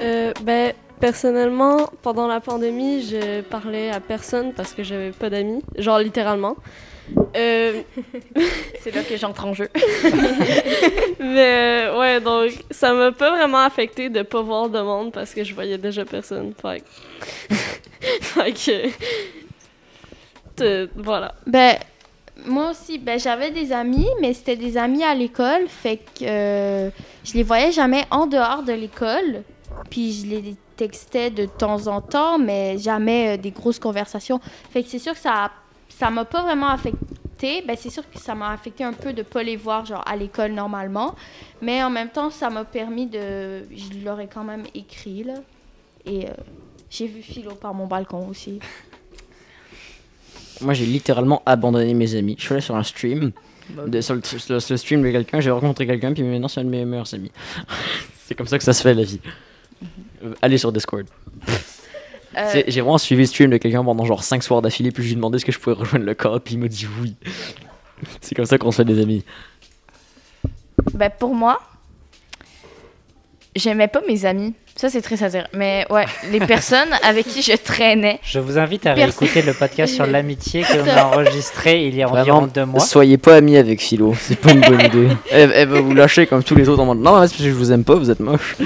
[0.00, 5.62] Euh, ben, personnellement, pendant la pandémie, je parlais à personne parce que j'avais pas d'amis,
[5.78, 6.56] genre littéralement.
[7.36, 7.82] Euh,
[8.80, 9.68] C'est là que j'entre en jeu.
[11.20, 15.34] mais euh, ouais, donc ça m'a pas vraiment affecté de pas voir de monde parce
[15.34, 16.52] que je voyais déjà personne.
[16.60, 17.54] Fait que.
[18.20, 18.90] fait
[20.58, 20.88] que.
[20.96, 21.36] Voilà.
[21.46, 21.76] Ben,
[22.44, 25.68] moi aussi, ben, j'avais des amis, mais c'était des amis à l'école.
[25.68, 26.90] Fait que euh,
[27.24, 29.42] je les voyais jamais en dehors de l'école.
[29.90, 34.40] Puis je les textais de temps en temps, mais jamais euh, des grosses conversations.
[34.70, 35.50] Fait que c'est sûr que ça
[35.88, 37.62] ça m'a pas vraiment affecté.
[37.66, 40.16] Ben, c'est sûr que ça m'a affecté un peu de pas les voir genre à
[40.16, 41.14] l'école normalement.
[41.60, 43.62] Mais en même temps, ça m'a permis de.
[43.74, 45.34] Je leur ai quand même écrit, là.
[46.04, 46.32] Et euh,
[46.90, 48.58] j'ai vu Philo par mon balcon aussi.
[50.60, 52.36] Moi, j'ai littéralement abandonné mes amis.
[52.38, 53.32] Je suis allé sur un stream.
[53.86, 56.68] De, sur, le, sur stream de quelqu'un, j'ai rencontré quelqu'un, puis maintenant, c'est un de
[56.68, 57.32] mes meilleurs amis.
[58.26, 59.20] c'est comme ça que ça se fait, la vie.
[60.22, 61.06] Euh, Allez sur Discord.
[62.36, 65.08] Euh, J'ai vraiment suivi le stream de quelqu'un pendant genre 5 soirs d'affilée, puis je
[65.08, 67.14] lui ai demandé est-ce que je pouvais rejoindre le corps, puis il m'a dit oui.
[68.20, 69.24] c'est comme ça qu'on se fait des amis.
[70.92, 71.60] Ben, pour moi,
[73.54, 74.54] j'aimais pas mes amis.
[74.76, 75.46] Ça, c'est à dire.
[75.52, 78.18] Mais ouais, les personnes avec qui je traînais.
[78.24, 79.18] Je vous invite à Merci.
[79.20, 82.64] réécouter le podcast sur l'amitié que l'on a enregistré il y a environ Vraiment, deux
[82.66, 82.80] mois.
[82.80, 85.08] soyez pas amis avec Philo, c'est pas une bonne idée.
[85.30, 87.44] Elle, elle va vous lâcher comme tous les autres en mode non, c'est parce que
[87.44, 88.56] je vous aime pas, vous êtes moche.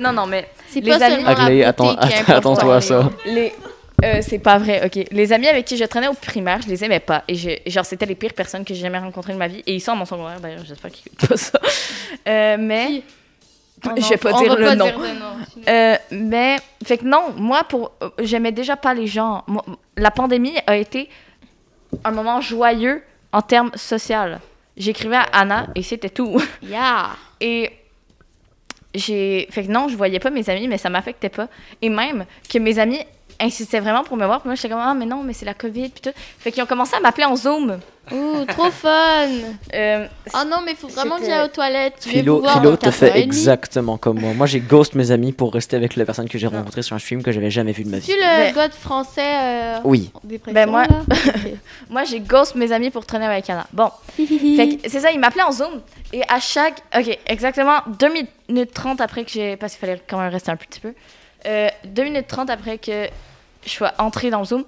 [0.00, 3.10] Non, non, mais C'est Les pas amis- attends, attends-toi à ça.
[3.26, 3.52] les.
[4.04, 5.06] euh, c'est pas vrai, ok.
[5.10, 7.24] Les amis avec qui je traînais au primaire, je les aimais pas.
[7.26, 9.60] Et je- genre, c'était les pires personnes que j'ai jamais rencontrées de ma vie.
[9.66, 11.58] Et ils sont à mon secondaire d'ailleurs, j'espère qu'ils écoutent pas ça.
[12.28, 12.86] Euh, mais.
[12.86, 13.02] Qui?
[13.86, 14.84] Oh je vais pas dire va le pas nom.
[14.86, 15.62] dire de nom.
[15.68, 19.44] Euh, mais, fait que non, moi, pour, euh, j'aimais déjà pas les gens.
[19.46, 19.64] Moi,
[19.96, 21.08] la pandémie a été
[22.04, 24.40] un moment joyeux en termes social.
[24.76, 26.40] J'écrivais à Anna et c'était tout.
[26.62, 27.10] Yeah.
[27.40, 27.72] Et
[28.94, 29.46] j'ai.
[29.50, 31.48] Fait que non, je voyais pas mes amis, mais ça m'affectait pas.
[31.82, 33.00] Et même que mes amis
[33.40, 34.40] insistaient vraiment pour me voir.
[34.40, 35.88] Puis moi, j'étais comme, ah, mais non, mais c'est la COVID.
[35.90, 36.10] Puis tout.
[36.38, 37.78] Fait qu'ils ont commencé à m'appeler en Zoom.
[38.10, 39.28] Ouh, trop fun.
[39.74, 41.96] Euh, Oh non, mais il faut vraiment que j'aille aux toilettes.
[42.04, 44.32] Je Philo, Philo te fait exactement comme moi.
[44.32, 46.98] Moi, j'ai ghost mes amis pour rester avec la personne que j'ai rencontrée sur un
[46.98, 48.06] stream que j'avais jamais vu de ma vie.
[48.06, 50.10] Tu le gars de français euh, Oui.
[50.54, 50.86] Ben, moi-
[51.90, 53.66] moi, j'ai ghost mes amis pour traîner avec Anna.
[53.72, 53.90] Bon.
[54.16, 55.80] Fait que c'est ça, il m'appelait en Zoom.
[56.12, 56.80] Et à chaque.
[56.98, 58.08] Ok, exactement 2
[58.48, 59.56] minutes 30 après que j'ai.
[59.56, 60.94] Parce qu'il fallait quand même rester un petit peu.
[61.46, 63.08] Euh, 2 minutes 30 après que
[63.64, 64.64] je sois entrée dans le Zoom,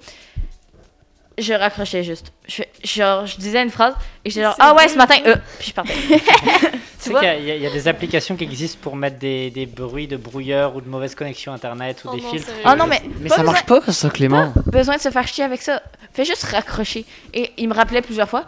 [1.38, 2.32] je raccrochais juste.
[2.48, 5.68] Je, genre, je disais une phrase et j'étais genre, ah ouais, ce matin, euh, puis
[5.68, 5.94] je partais.
[7.02, 7.20] Tu sais vois?
[7.20, 10.76] qu'il y a- y, des applications qui existent pour mettre des, des bruits de brouilleur
[10.76, 12.50] ou de mauvaise connexion internet ou Oh des non, filtres.
[12.62, 13.00] Ah non, mais.
[13.20, 14.52] Mais pas ça marche pas, ça, Clément.
[14.66, 15.80] besoin de se faire chier avec ça.
[16.12, 17.06] Fais juste raccrocher.
[17.32, 18.44] Et il me rappelait plusieurs fois,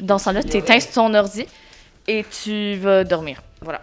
[0.00, 1.46] dans ce temps-là, t'éteins ton ordi
[2.06, 3.42] et tu vas dormir.
[3.60, 3.80] Voilà.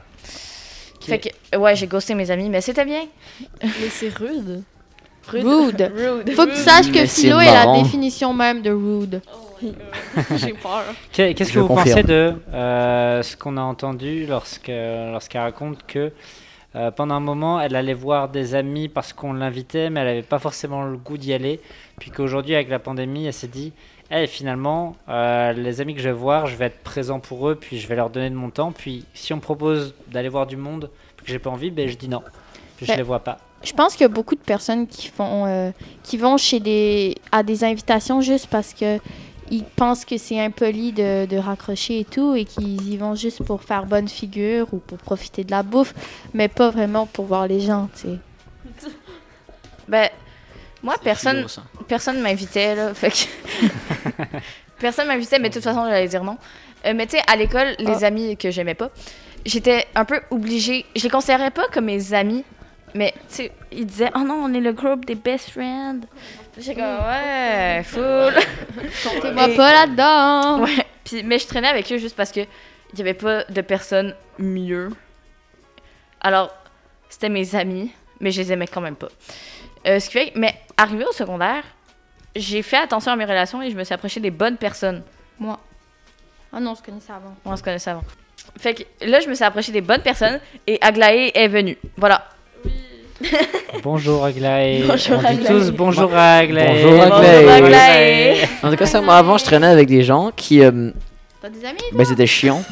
[1.05, 3.03] Fait que, ouais, j'ai ghosté mes amis, mais c'était bien.
[3.61, 4.63] Mais c'est rude.
[5.27, 5.91] Rude.
[5.95, 6.31] Rude.
[6.35, 9.21] Faut que tu saches que Philo est la définition même de rude.
[10.35, 10.83] J'ai peur.
[11.11, 12.01] Qu'est- Qu'est-ce Je que vous confirme.
[12.01, 14.67] pensez de euh, ce qu'on a entendu lorsque-
[15.11, 16.11] lorsqu'elle raconte que
[16.75, 20.21] euh, pendant un moment, elle allait voir des amis parce qu'on l'invitait, mais elle n'avait
[20.23, 21.61] pas forcément le goût d'y aller.
[21.99, 23.71] Puis qu'aujourd'hui, avec la pandémie, elle s'est dit
[24.15, 27.56] Eh, finalement, euh, les amis que je vais voir, je vais être présent pour eux,
[27.56, 28.71] puis je vais leur donner de mon temps.
[28.71, 31.95] Puis si on me propose d'aller voir du monde que j'ai pas envie, ben, je
[31.97, 32.21] dis non.
[32.78, 33.39] Puis je Ben, les vois pas.
[33.63, 35.71] Je pense qu'il y a beaucoup de personnes qui font euh,
[36.04, 38.99] qui vont chez des à des invitations juste parce que
[39.49, 43.43] ils pensent que c'est impoli de, de raccrocher et tout et qu'ils y vont juste
[43.43, 45.93] pour faire bonne figure ou pour profiter de la bouffe,
[46.34, 48.89] mais pas vraiment pour voir les gens, tu sais.
[49.88, 50.10] Ben,
[50.83, 51.45] moi, personne,
[51.87, 52.93] personne m'invitait, là.
[52.93, 53.67] Fait que...
[54.79, 56.37] personne m'invitait, mais de toute façon, j'allais dire non.
[56.85, 58.89] Euh, mais tu sais, à l'école, les amis que j'aimais pas,
[59.45, 60.85] j'étais un peu obligée.
[60.95, 62.43] Je les considérais pas comme mes amis,
[62.93, 66.01] mais tu sais, ils disaient Oh non, on est le groupe des best friends.
[66.57, 68.33] J'étais comme Ouais, full.
[69.03, 70.61] Comptez-moi Et- pas là-dedans.
[70.63, 73.61] Ouais, puis, mais je traînais avec eux juste parce que il y avait pas de
[73.61, 74.89] personnes mieux.
[76.21, 76.53] Alors,
[77.09, 79.09] c'était mes amis, mais je les aimais quand même pas.
[79.85, 81.63] Euh, ce qui fait que- mais arrivé au secondaire,
[82.35, 85.03] j'ai fait attention à mes relations et je me suis approchée des bonnes personnes.
[85.39, 85.59] Moi.
[86.51, 87.35] Ah non, je connaissais avant.
[87.45, 88.03] On se connaissait avant.
[88.59, 91.77] Fait que là, je me suis approchée des bonnes personnes et Aglaé est venue.
[91.97, 92.27] Voilà.
[93.83, 94.83] Bonjour Aglaé.
[94.87, 95.47] Bonjour, on dit Aglaé.
[95.47, 96.83] tous bonjour à Aglaé.
[96.83, 97.41] Bonjour, Aglaé.
[97.45, 98.43] Bonjour, Aglaé.
[98.63, 100.61] En tout cas, ça, moi, avant, je traînais avec des gens qui.
[100.61, 100.91] euh,
[101.41, 101.79] T'as des amis?
[101.93, 102.63] ben, c'était chiant.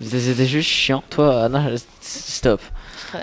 [0.00, 1.02] C'était juste chiant.
[1.10, 2.60] Toi, ah non, stop.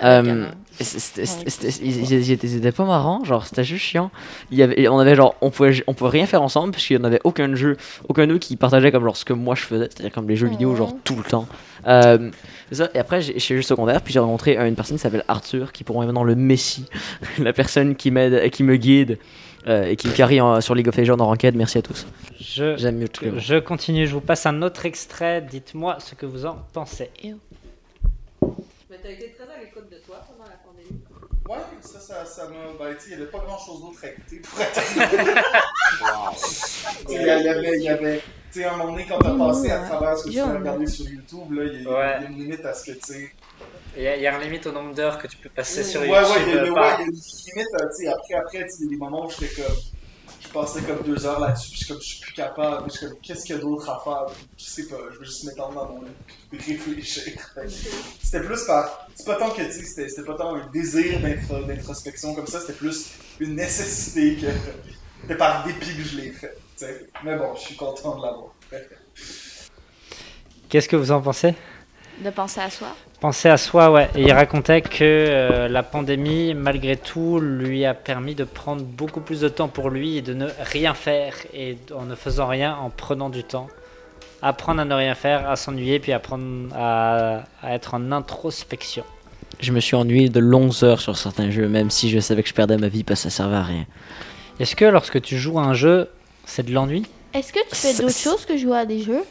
[0.03, 0.47] Euh,
[0.81, 4.11] ils, étaient, étaient pas marrants, genre c'était juste chiant.
[4.51, 6.97] Il y avait, on avait genre, on pouvait, on pouvait rien faire ensemble parce qu'il
[6.97, 9.61] n'y en avait aucun jeu, aucun d'eux qui partageait comme genre ce que moi je
[9.63, 11.47] faisais, c'est-à-dire comme les jeux vidéo genre tout le temps.
[11.87, 12.29] Euh,
[12.71, 12.89] ça.
[12.93, 15.71] Et après j'ai- chez le secondaire, puis j'ai rencontré euh, une personne qui s'appelle Arthur,
[15.71, 16.85] qui pour moi est maintenant le messie,
[17.39, 19.17] la personne qui m'aide, qui me guide
[19.67, 21.55] euh, et qui me carry en- sur League of Legends en ranked.
[21.55, 22.05] Merci à tous.
[22.39, 23.39] Je, J'aime mieux tout le monde.
[23.39, 25.41] je continue, je vous passe un autre extrait.
[25.41, 27.09] Dites-moi ce que vous en pensez.
[28.41, 31.01] Mais t'as été très à l'écoute de toi pendant la pandémie.
[31.49, 31.57] Ouais,
[32.11, 32.47] ça, ça.
[32.47, 34.81] Ben, il n'y avait pas grand chose d'autre à écouter pour être
[37.09, 37.77] Il y avait.
[37.77, 38.21] il y avait
[38.51, 40.53] tu sais, à un moment donné, quand t'as passé à travers ce que tu as
[40.59, 43.29] regardé sur YouTube, là, il y, a- une limite à ce que tu sais.
[43.95, 45.83] Il y, a, il y a une limite au nombre d'heures que tu peux passer
[45.85, 46.27] sur ouais, YouTube.
[46.31, 48.07] ouais, il y a, euh, ouais, il y par- a une limite, euh, tu sais,
[48.09, 49.75] après, après, tu sais, il y a des moments où j'étais comme.
[50.53, 52.97] Je passais comme deux heures là-dessus, puis je suis comme, je suis plus capable, je
[52.97, 54.35] suis comme, qu'est-ce qu'il y a d'autre à faire?
[54.57, 56.11] Je sais pas, je veux juste m'étendre dans mon lit,
[56.51, 57.33] puis réfléchir.
[58.21, 59.07] C'était plus par.
[59.15, 62.47] C'est pas tant que, tu sais, c'était c'était pas tant un désir d'intro- d'introspection comme
[62.47, 64.47] ça, c'était plus une nécessité que.
[65.21, 67.05] C'était par dépit que je l'ai fait, tu sais.
[67.23, 68.53] Mais bon, je suis content de l'avoir.
[70.67, 71.53] Qu'est-ce que vous en pensez?
[72.21, 72.89] De penser à soi.
[73.21, 74.09] Penser à soi, ouais.
[74.15, 79.21] Et il racontait que euh, la pandémie, malgré tout, lui a permis de prendre beaucoup
[79.21, 81.35] plus de temps pour lui et de ne rien faire.
[81.53, 83.67] Et en ne faisant rien, en prenant du temps.
[84.41, 89.03] Apprendre à ne rien faire, à s'ennuyer, puis apprendre à, à être en introspection.
[89.59, 92.49] Je me suis ennuyé de longues heures sur certains jeux, même si je savais que
[92.49, 93.85] je perdais ma vie parce que ça servait à rien.
[94.59, 96.09] Est-ce que lorsque tu joues à un jeu,
[96.45, 97.05] c'est de l'ennui?
[97.35, 99.23] Est-ce que tu fais d'autres choses que jouer à des jeux?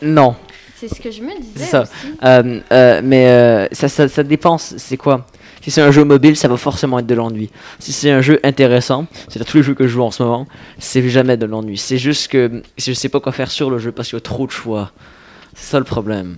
[0.00, 0.36] Non.
[0.78, 1.82] C'est ce que je me disais C'est ça.
[1.82, 1.92] aussi.
[2.22, 5.26] Euh, euh, mais euh, ça, ça, ça dépend, c'est quoi?
[5.62, 7.50] Si c'est un jeu mobile, ça va forcément être de l'ennui.
[7.80, 10.22] Si c'est un jeu intéressant, c'est à tous les jeux que je joue en ce
[10.22, 10.46] moment,
[10.78, 11.76] c'est jamais de l'ennui.
[11.76, 14.20] C'est juste que je sais pas quoi faire sur le jeu parce qu'il y a
[14.20, 14.92] trop de choix.
[15.54, 16.36] C'est ça le problème.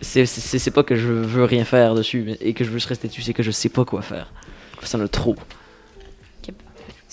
[0.00, 3.22] C'est- pas que je veux rien faire dessus et que je veux juste rester dessus,
[3.22, 4.30] c'est que je sais pas quoi faire.
[4.84, 5.34] Ça en a trop.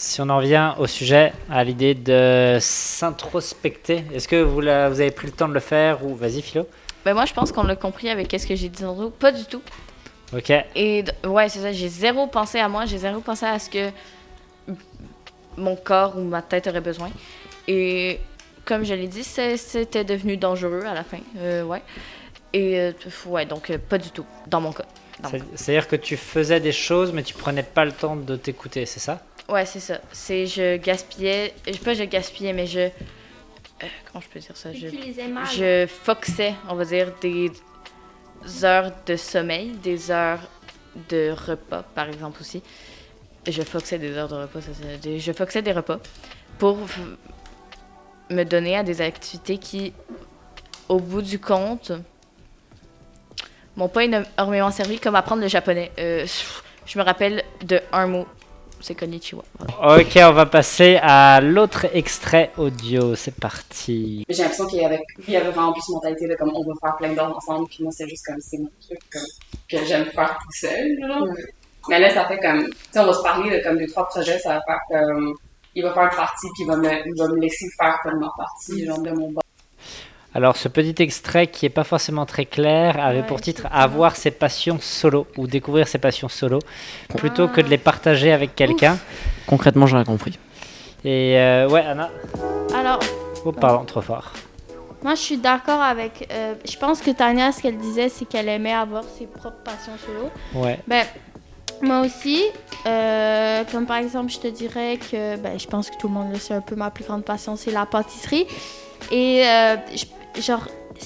[0.02, 5.02] Si on en revient au sujet, à l'idée de s'introspecter, est-ce que vous, la- vous
[5.02, 6.66] avez pris le temps de le faire ou vas-y Philo
[7.04, 9.10] Ben moi, je pense qu'on l'a compris avec ce que j'ai dit tantôt.
[9.10, 9.62] Pas du tout.
[10.34, 10.54] Ok.
[10.74, 13.90] Et ouais, c'est ça, j'ai zéro pensé à moi, j'ai zéro pensé à ce que
[15.58, 17.10] mon corps ou ma tête aurait besoin.
[17.68, 18.22] Et
[18.64, 21.20] comme je l'ai dit, c'était devenu dangereux à la fin.
[21.40, 21.82] Euh, ouais.
[22.54, 22.92] Et euh,
[23.26, 24.86] ouais, donc euh, pas du tout, dans mon cas.
[25.58, 29.02] C'est-à-dire que tu faisais des choses, mais tu prenais pas le temps de t'écouter, c'est
[29.02, 29.22] ça?
[29.50, 30.00] Ouais, c'est ça.
[30.12, 32.80] C'est je gaspillais, je pas je gaspillais, mais je.
[32.80, 32.90] euh,
[34.12, 34.72] comment je peux dire ça?
[34.74, 34.88] Je,
[35.56, 37.52] je foxais, on va dire, des
[38.64, 40.42] heures de sommeil, des heures
[41.10, 42.62] de repas, par exemple aussi.
[43.48, 46.00] Je foxais des heures de repas, ça, c'est- des- je foxais des repas
[46.60, 46.78] pour
[48.30, 49.94] me donner à des activités qui,
[50.90, 51.92] au bout du compte,
[53.76, 55.92] m'ont pas énormément servi, comme apprendre le japonais.
[55.98, 56.26] Euh,
[56.86, 58.28] je me rappelle de un mot,
[58.82, 59.44] c'est konnichiwa.
[59.58, 60.02] Voilà.
[60.02, 64.26] Ok, on va passer à l'autre extrait audio, c'est parti.
[64.30, 66.62] J'ai l'impression qu'il y avait, il y avait vraiment plus une mentalité de comme on
[66.62, 69.22] va faire plein d'heures ensemble, puis moi c'est juste comme c'est mon truc comme,
[69.70, 70.88] que j'aime faire tout seul.
[71.08, 71.28] Genre.
[71.90, 74.08] Mais là, ça fait comme, tu sais, on va se parler de comme deux, trois
[74.08, 75.34] projets, ça va faire comme,
[75.76, 78.20] il va faire une partie, puis il va me, il va me laisser faire comme
[78.20, 79.44] ma partie, genre de mon bord.
[80.36, 83.64] Alors, ce petit extrait qui est pas forcément très clair avait Ouais, pour titre.
[83.72, 86.60] Avoir ses passions solo ou découvrir ses passions solo
[87.18, 87.70] plutôt que de Ah.
[87.72, 88.98] les partager avec quelqu'un.
[89.48, 90.38] Concrètement, j'aurais compris.
[91.04, 92.10] Et euh, ouais, Anna.
[92.76, 93.00] Alors,
[93.46, 94.34] Oh, pardon, trop fort.
[95.02, 96.28] moi, je suis d'accord avec.
[96.32, 99.94] euh, je pense que Tania, ce qu'elle disait, c'est qu'elle aimait avoir ses propres passions
[100.06, 100.30] solo.
[100.54, 100.78] Ouais.
[100.88, 101.06] Ben,
[101.82, 102.44] moi aussi,
[102.86, 106.32] euh, comme par exemple, je te dirais que, ben, je pense que tout le monde
[106.34, 108.46] le sait un peu, ma plus grande passion, c'est la pâtisserie.
[109.12, 110.06] Et, euh, je-
[110.42, 110.62] genre,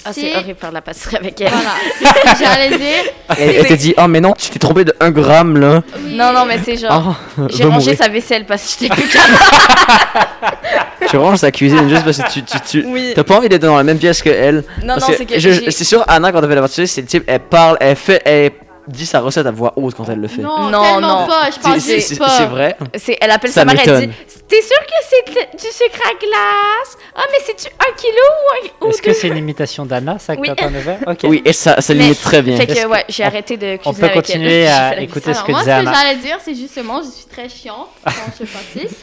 [0.05, 1.49] Ah, c'est horrible faire de la pâtisserie avec elle.
[1.49, 3.11] Voilà, c'est ce que j'allais dire.
[3.37, 5.81] Elle, elle te dit, oh mais non, tu t'es trompé de 1 gramme là.
[5.97, 6.15] Oui.
[6.15, 7.15] Non, non, mais c'est genre.
[7.37, 7.97] Oh, J'ai rangé mourir.
[7.97, 10.57] sa vaisselle parce que j'étais plus capable.
[11.09, 13.13] Tu ranges sa cuisine juste parce que tu, tu, tu- Oui.
[13.15, 14.63] t'as pas envie d'être dans la même pièce que elle.
[14.83, 15.71] Non, Parce non, c'est que.
[15.71, 18.21] c'est sûr, Anna, quand elle fait la pâtisserie, c'est le type, elle parle, elle fait,
[18.25, 18.51] elle
[18.87, 20.41] dit sa recette à voix haute quand elle le fait.
[20.41, 21.27] Non, Non, tellement non.
[21.27, 21.49] pas.
[21.51, 22.29] Je pense c'est pas.
[22.29, 22.77] c'est vrai.
[22.95, 24.13] C'est, elle appelle Ça sa mère, elle dit.
[24.47, 26.97] T'es sûr que c'est du sucre à glace?
[27.15, 30.35] Ah, mais c'est-tu un kilo ou, un, ou Est-ce que c'est une imitation d'Anna, ça
[30.35, 30.49] que Oui.
[30.55, 31.15] t'as en.
[31.29, 32.57] Oui, et ça, ça limite très bien.
[32.57, 35.51] Fait que, ouais, j'ai arrêté de cuisiner on peut continuer à écouter ce Alors, que
[35.51, 35.93] moi, ce disait que Anna.
[35.93, 38.97] j'allais dire, c'est justement, je suis très chiante quand je pâtisse.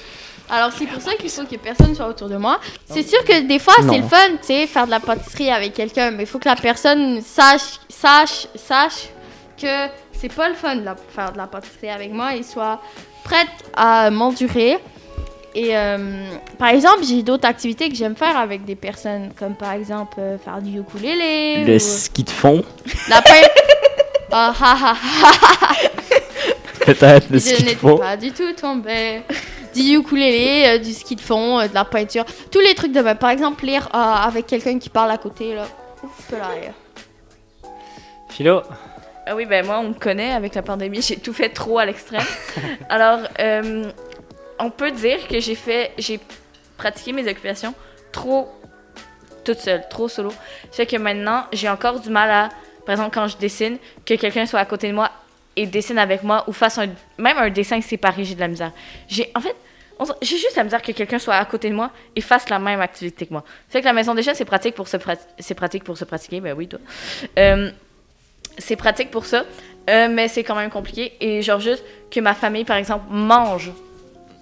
[0.52, 2.58] Alors, c'est pour ça qu'il faut que personne soit autour de moi.
[2.92, 5.74] C'est sûr que des fois, c'est le fun, tu sais, faire de la pâtisserie avec
[5.74, 9.08] quelqu'un, mais il faut que la personne sache, sache, sache
[9.60, 12.80] que c'est pas le fun de la- faire de la pâtisserie avec moi et soit
[13.24, 14.78] prête à m'endurer.
[15.54, 16.24] Et euh,
[16.58, 20.38] par exemple, j'ai d'autres activités que j'aime faire avec des personnes, comme par exemple euh,
[20.38, 21.64] faire du ukulélé.
[21.64, 22.62] Le ou ski de fond,
[23.08, 23.48] la peinture.
[24.32, 25.72] Ah, ah, ah, ah.
[26.86, 27.96] peut-être, le Je ski de fond.
[27.98, 29.22] pas du tout tombée.
[29.74, 33.00] Du ukulélé, euh, du ski de fond, euh, de la peinture, tous les trucs de
[33.00, 33.16] même.
[33.18, 35.64] Par exemple, lire euh, avec quelqu'un qui parle à côté, là.
[36.04, 36.46] Ouf, là.
[38.28, 38.62] Philo,
[39.26, 41.84] Ah oui, ben moi, on me connaît avec la pandémie, j'ai tout fait trop à
[41.84, 42.24] l'extrême.
[42.88, 43.90] Alors, euh,
[44.58, 46.18] on peut dire que j'ai fait, j'ai
[46.76, 47.74] pratiqué mes occupations
[48.12, 48.48] trop
[49.44, 50.32] toute seule, trop solo.
[50.72, 52.48] Fait que maintenant, j'ai encore du mal à,
[52.84, 55.10] par exemple, quand je dessine, que quelqu'un soit à côté de moi
[55.56, 58.72] et dessine avec moi ou fasse un, même un dessin séparé, j'ai de la misère.
[59.08, 59.54] J'ai, en fait,
[60.22, 62.80] j'ai juste la misère que quelqu'un soit à côté de moi et fasse la même
[62.80, 63.44] activité que moi.
[63.68, 66.40] Fait que la maison d'échelle, c'est pratique pour se prat- c'est pratique pour se pratiquer,
[66.40, 66.78] ben oui, toi.
[67.38, 67.70] Euh,
[68.60, 69.44] c'est pratique pour ça,
[69.88, 71.12] euh, mais c'est quand même compliqué.
[71.20, 73.72] Et genre juste que ma famille, par exemple, mange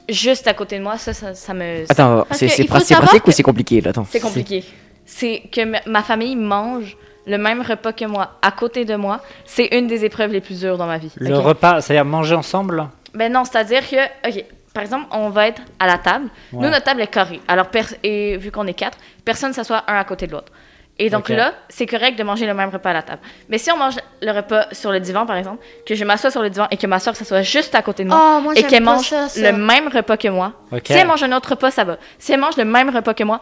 [0.08, 1.84] juste à côté de moi, ça, ça, ça me...
[1.90, 3.92] Attends, c'est pratique que- ou c'est compliqué là?
[4.10, 4.64] C'est compliqué.
[5.04, 9.20] C'est que ma- famille mange le même repas que moi, à côté de moi.
[9.44, 11.12] C'est une des épreuves les plus dures dans ma vie.
[11.16, 12.88] le repas, c'est-à-dire manger ensemble?
[13.14, 13.96] Ben non, c'est-à-dire que,
[14.28, 16.28] ok, par exemple, on va être à la table.
[16.52, 17.40] Nous, notre table est carrée.
[17.48, 17.66] Alors,
[18.02, 20.52] et vu qu'on est quatre, personne ne s'assoit un à côté de l'autre.
[21.00, 23.20] Et donc là, c'est correct de manger le même repas à la table.
[23.48, 26.42] Mais si on mange le repas sur le divan, par exemple, que je m'assois sur
[26.42, 28.64] le divan et que ma soeur s'assoit juste à côté de moi, Oh, moi, et
[28.64, 29.52] qu'elle mange ça, ça.
[29.52, 31.98] le même repas que moi, si elle mange un autre repas, ça va.
[32.18, 33.40] Si elle mange le même repas que moi,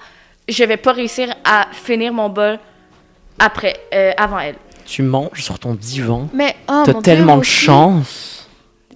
[0.48, 2.58] je vais pas réussir à finir mon bol
[3.38, 4.56] après, euh, avant elle.
[4.84, 6.28] Tu manges sur ton divan.
[6.32, 8.48] Mais, oh, T'as mon Dieu, tellement de chance.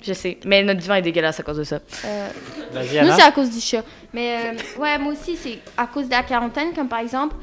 [0.03, 0.38] Je sais.
[0.44, 1.79] Mais notre divan est dégueulasse à cause de ça.
[2.05, 2.29] euh,
[2.75, 3.83] Nous, c'est à cause du chat.
[4.14, 7.35] Mais euh, ouais, moi aussi, c'est à cause de la quarantaine, comme par exemple,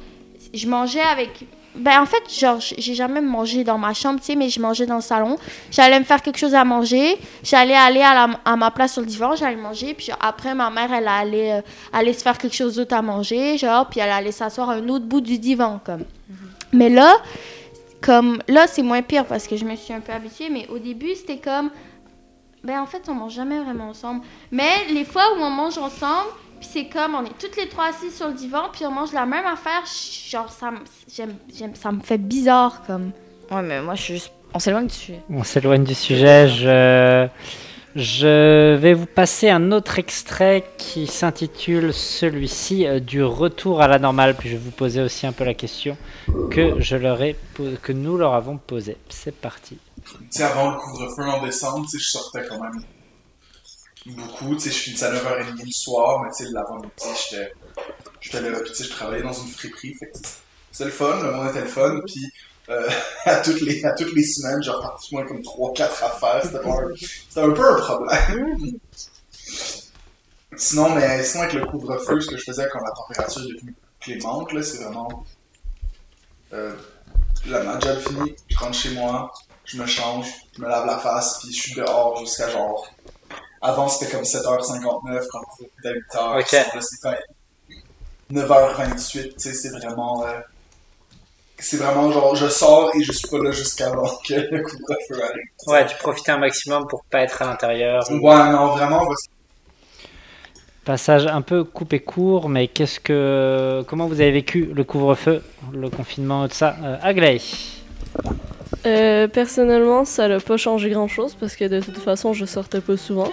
[0.53, 1.45] je mangeais avec.
[1.75, 4.87] Ben, en fait, genre, j'ai jamais mangé dans ma chambre, tu sais, mais je mangeais
[4.87, 5.37] dans le salon.
[5.69, 7.19] J'allais me faire quelque chose à manger.
[7.43, 9.93] J'allais aller à, la- à ma place sur le divan, j'allais manger.
[9.93, 11.61] Puis après, ma mère, elle allait euh,
[11.93, 14.89] aller se faire quelque chose d'autre à manger, genre, puis elle allait s'asseoir à un
[14.89, 16.03] autre bout du divan, comme.
[16.73, 17.15] Mais là,
[18.01, 20.79] comme là, c'est moins pire parce que je me suis un peu habituée, mais au
[20.79, 21.69] début, c'était comme.
[22.63, 24.21] Ben, en fait, on mange jamais vraiment ensemble.
[24.51, 27.85] Mais les fois où on mange ensemble, puis c'est comme on est toutes les trois
[27.89, 29.83] assises sur le divan, puis on mange la même affaire,
[30.29, 30.77] genre ça, me-
[31.13, 33.11] j'aime, j'aime, ça me fait bizarre comme.
[33.51, 34.31] Ouais, mais moi, je suis juste.
[34.53, 35.21] On s'éloigne du sujet.
[35.29, 36.47] On s'éloigne du sujet.
[36.47, 37.27] Je...
[37.95, 43.99] je vais vous passer un autre extrait qui s'intitule celui-ci euh, du retour à la
[43.99, 44.35] normale.
[44.35, 45.97] Puis je vais vous poser aussi un peu la question
[46.51, 47.35] que, je leur ai
[47.81, 48.97] que nous leur avons posée.
[49.09, 49.77] C'est parti.
[50.05, 52.81] Tu sais, avant le couvre-feu en décembre, tu sais, je sortais quand même
[54.13, 54.55] beaucoup.
[54.55, 56.91] Tu sais, je finissais à 9h30 le soir, mais tu sais, l'avant-midi,
[58.21, 59.93] j'étais, là, puis tu sais, je travaillais dans une friperie.
[59.95, 60.11] Fait
[60.71, 62.23] c'est le fun, le monde était le fun, puis
[62.69, 62.89] euh,
[63.25, 66.41] à, toutes les, à toutes les semaines, j'ai reparti moins comme 3-4 affaires.
[66.43, 66.87] C'était, un,
[67.29, 68.57] c'était un peu un problème.
[70.55, 73.75] sinon, mais sinon, avec le couvre-feu, ce que je faisais quand la température est devenue
[73.99, 75.25] clémente, là, c'est vraiment.
[76.53, 76.75] Euh,
[77.47, 79.31] là, ma job finie, je rentre chez moi,
[79.65, 82.87] je me change, je me lave la face, puis je suis dehors jusqu'à genre.
[83.61, 86.39] Avant, c'était comme 7h59, quand c'était 8h.
[86.39, 86.51] Ok.
[86.51, 90.25] Là, c'est quand même 9h28, tu sais, c'est vraiment.
[90.25, 90.39] euh,
[91.59, 95.43] c'est vraiment genre, je sors et je suis pas là jusqu'avant que le couvre-feu arrive.
[95.67, 98.03] Ouais, tu profites un maximum pour pas être à l'intérieur.
[98.11, 99.25] Ouais, non, vraiment, parce
[100.85, 105.43] Passage un peu coupé court, mais qu'est-ce que, comment vous avez vécu le couvre-feu,
[105.73, 107.41] le confinement, tout ça euh, Aglaé?
[108.85, 112.95] Euh, personnellement, ça n'a pas changé grand-chose parce que de toute façon, je sortais pas
[112.95, 113.29] souvent.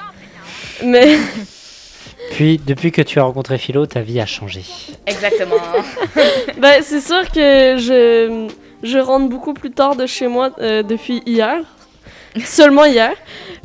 [0.85, 1.17] Mais
[2.33, 4.63] Puis, depuis que tu as rencontré Philo, ta vie a changé.
[5.07, 5.57] Exactement.
[6.59, 8.49] ben, c'est sûr que je,
[8.83, 11.59] je rentre beaucoup plus tard de chez moi euh, depuis hier.
[12.45, 13.13] Seulement hier.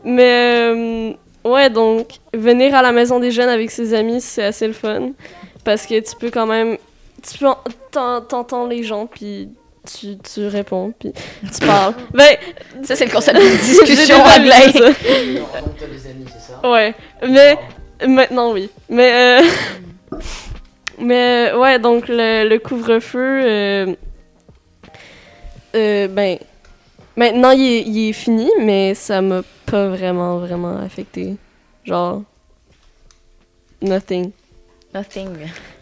[0.04, 1.14] Mais euh,
[1.46, 5.12] ouais, donc venir à la maison des jeunes avec ses amis, c'est assez le fun.
[5.64, 6.78] Parce que tu peux quand même.
[7.30, 7.58] Tu peux en-
[7.92, 9.50] t'en- t'entends les gens, puis
[9.92, 11.94] tu, tu réponds, puis tu parles.
[12.14, 12.36] Ben,
[12.84, 14.72] Ça, c'est le concept de discussion déjà vu anglais.
[14.72, 14.90] ça.
[16.70, 16.94] Ouais,
[17.26, 17.58] mais
[18.06, 18.70] maintenant oui.
[18.90, 19.48] Mais euh,
[20.98, 23.96] mais euh, ouais, donc le, le couvre-feu, euh,
[25.76, 26.38] euh, ben
[27.16, 31.38] maintenant il est, il est fini, mais ça m'a pas vraiment vraiment affecté.
[31.86, 32.24] Genre
[33.82, 34.32] nothing,
[34.94, 35.30] Nothing.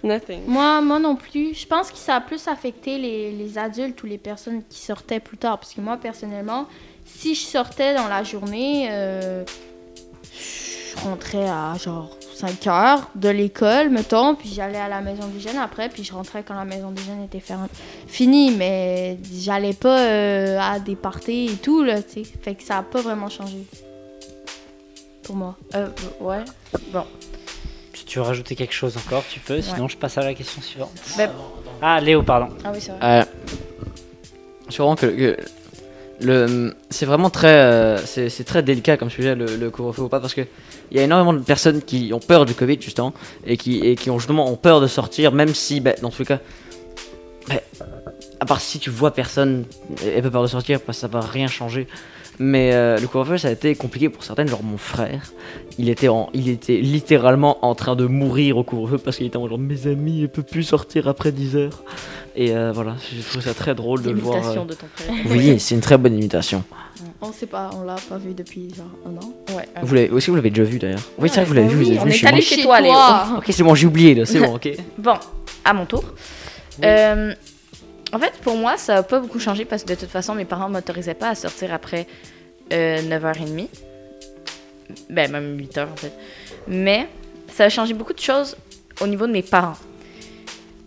[0.04, 0.42] nothing.
[0.48, 1.54] Moi, moi non plus.
[1.54, 5.20] Je pense que ça a plus affecté les, les adultes ou les personnes qui sortaient
[5.20, 5.60] plus tard.
[5.60, 6.68] Parce que moi, personnellement,
[7.06, 9.46] si je sortais dans la journée, euh,
[10.24, 15.40] je rentrais à genre 5 heures de l'école, mettons, puis j'allais à la maison des
[15.40, 17.68] jeunes après, puis je rentrais quand la maison des jeunes était fermée.
[18.08, 22.32] Finie, mais j'allais pas euh, à des parties et tout, là, tu sais.
[22.42, 23.66] Fait que ça a pas vraiment changé.
[25.24, 25.58] Pour moi.
[25.76, 25.88] Euh,
[26.20, 26.44] ouais.
[26.74, 27.27] Si
[28.08, 30.92] tu veux rajouter quelque chose encore, tu peux, sinon je passe à la question suivante.
[31.18, 31.30] Ben-
[31.82, 32.48] Ah, Léo, pardon.
[32.64, 33.22] Ah oui, c'est vrai.
[33.22, 33.24] Euh,
[34.70, 35.38] je que, que
[36.20, 40.10] le, c'est vraiment très, euh, c'est, c'est très délicat comme sujet le, le couvre-feu ou
[40.10, 40.42] pas parce que
[40.90, 43.14] il y a énormément de personnes qui ont peur du Covid justement
[43.46, 46.20] et qui, et qui ont justement ont peur de sortir même si, ben, dans tous
[46.20, 46.40] les cas,
[47.50, 47.60] ben,
[48.40, 49.66] à part si tu vois personne,
[50.06, 51.88] et peu peur de sortir parce que ça va rien changer.
[52.40, 55.34] Mais euh, le couvre-feu ça a été compliqué pour certaines, genre mon frère,
[55.80, 59.38] il était, en, il était littéralement en train de mourir au couvre-feu parce qu'il était
[59.38, 61.84] en genre mes amis, il peut plus sortir après 10 heures.
[62.36, 64.36] Et euh, voilà, j'ai trouvé ça très drôle de le voir.
[64.36, 65.16] L'imitation euh, de ton frère.
[65.32, 66.64] Oui, c'est une très bonne imitation.
[67.20, 69.34] On sait pas, on l'a pas vu depuis genre un an.
[69.58, 69.68] Ouais.
[69.76, 71.00] euh, Vous l'avez, aussi vous l'avez déjà vu d'ailleurs.
[71.18, 72.28] Oui, c'est vrai que vous l'avez bah vu, vous oui, avez on vu est chez
[72.28, 72.94] allé chez toi, Léo.
[73.38, 74.70] Ok, c'est bon, j'ai oublié là, c'est bon, ok.
[75.00, 75.16] Bon,
[75.66, 76.04] à mon tour.
[76.84, 77.34] Euh,
[78.14, 80.46] en fait, pour moi, ça n'a pas beaucoup changé parce que de toute façon, mes
[80.46, 82.08] parents ne m'autorisaient pas à sortir après
[82.72, 83.68] euh, 9h30.
[85.10, 86.14] Ben, même 8h en fait.
[86.68, 87.08] Mais
[87.52, 88.56] ça a changé beaucoup de choses
[89.02, 89.78] au niveau de mes parents.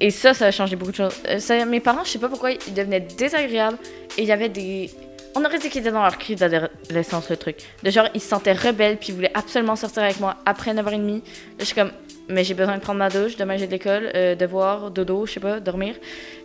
[0.01, 1.15] Et ça, ça a changé beaucoup de choses.
[1.29, 3.77] Euh, mes parents, je sais pas pourquoi, ils devenaient désagréables
[4.17, 4.91] et il y avait des.
[5.35, 7.57] On aurait dit qu'ils étaient dans leur crise d'adolescence, le truc.
[7.85, 11.17] De genre, ils se sentaient rebelles puis ils voulaient absolument sortir avec moi après 9h30.
[11.17, 11.21] Là,
[11.61, 11.93] je suis comme,
[12.29, 15.33] mais j'ai besoin de prendre ma douche, demain j'ai de l'école, euh, devoir, dodo, je
[15.35, 15.95] sais pas, dormir.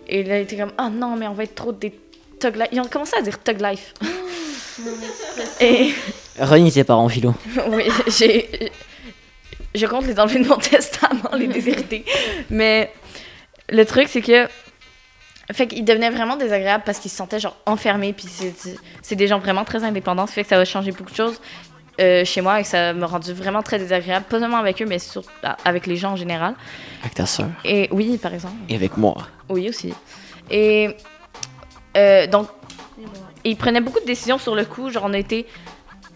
[0.08, 1.93] Et là, il était comme, ah non, mais on va être trop des
[2.39, 2.68] thug life.
[2.72, 3.93] Ils ont commencé à dire thug life.
[5.62, 5.93] Et
[6.39, 7.34] Renie tes parents, philo.
[7.70, 8.72] oui, j'ai.
[9.74, 12.06] Je compte les enlever de mon testament, les déshérités.
[12.49, 12.91] Mais
[13.70, 14.47] le truc, c'est que.
[15.53, 18.14] Fait qu'ils devenaient vraiment désagréables parce qu'ils se sentaient genre enfermés.
[18.14, 20.26] Puis c'est- c'est des gens vraiment très indépendants.
[20.28, 21.39] Ça fait que ça va changer beaucoup de choses
[22.00, 24.26] euh, chez moi et que ça m'a rendu vraiment très désagréable.
[24.30, 25.30] Pas seulement avec eux, mais surtout
[25.64, 26.56] avec les gens en général.
[27.02, 27.48] Avec ta soeur.
[27.64, 28.56] Et oui, par exemple.
[28.70, 29.16] Et avec moi.
[29.50, 29.93] Oui, aussi.
[30.52, 30.96] Et
[31.98, 32.48] euh, donc,
[33.43, 34.89] ils prenaient beaucoup de décisions sur le coup.
[34.89, 35.46] Genre, on a été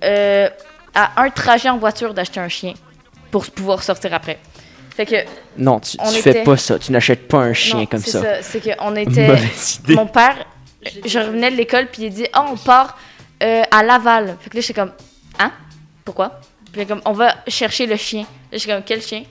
[0.03, 0.49] euh,
[0.93, 2.73] à un trajet en voiture d'acheter un chien
[3.31, 4.39] pour pouvoir sortir après.
[4.95, 5.15] Fait que,
[5.57, 6.77] Non, tu, On fais était- pas ça.
[6.77, 8.41] Tu n'achètes pas un chien non, comme c'est ça.
[8.41, 9.27] C'est qu'on était.
[9.27, 9.95] Mauvaise idée.
[9.95, 10.35] Mon père,
[11.05, 12.97] je revenais de l'école, puis il dit Oh, on part
[13.41, 14.35] à Laval.
[14.41, 14.91] Fait que là, j'étais comme
[15.41, 15.51] Hein?
[16.09, 16.39] Pourquoi?
[16.73, 18.21] Puis comme On va chercher le chien.
[18.51, 19.23] Là, j'étais comme Quel chien?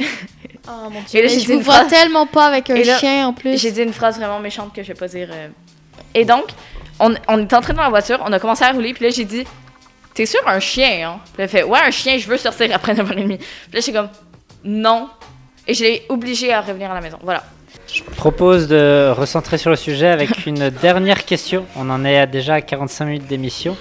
[0.00, 2.76] Oh mon Et là, Mais j'ai je vous une vois phrase- tellement pas avec un
[2.76, 3.60] Et là, chien en plus.
[3.60, 5.28] J'ai dit une phrase vraiment méchante que je vais pas dire.
[5.32, 5.48] euh.
[6.14, 6.44] Et donc,
[7.00, 9.24] on, on est entré dans la voiture, on a commencé à rouler, puis là, j'ai
[9.24, 9.44] dit
[10.14, 11.20] T'es sûr un chien, hein?
[11.34, 13.26] Puis elle fait Ouais, un chien, je veux sortir après 9h30.
[13.26, 13.38] Puis
[13.72, 14.08] là, j'étais comme
[14.62, 15.08] Non.
[15.66, 17.18] Et je l'ai obligé à revenir à la maison.
[17.22, 17.42] Voilà.
[17.92, 21.64] Je propose de recentrer sur le sujet avec une dernière question.
[21.76, 23.76] On en est à déjà à 45 minutes d'émission.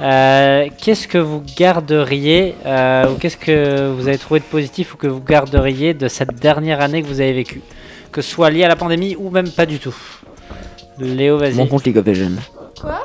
[0.00, 4.96] Euh, qu'est-ce que vous garderiez euh, ou qu'est-ce que vous avez trouvé de positif ou
[4.98, 7.62] que vous garderiez de cette dernière année que vous avez vécue?
[8.12, 9.94] Que ce soit lié à la pandémie ou même pas du tout.
[10.98, 11.54] Léo, vas-y.
[11.54, 12.36] Mon compte League of Legends.
[12.80, 13.02] Quoi?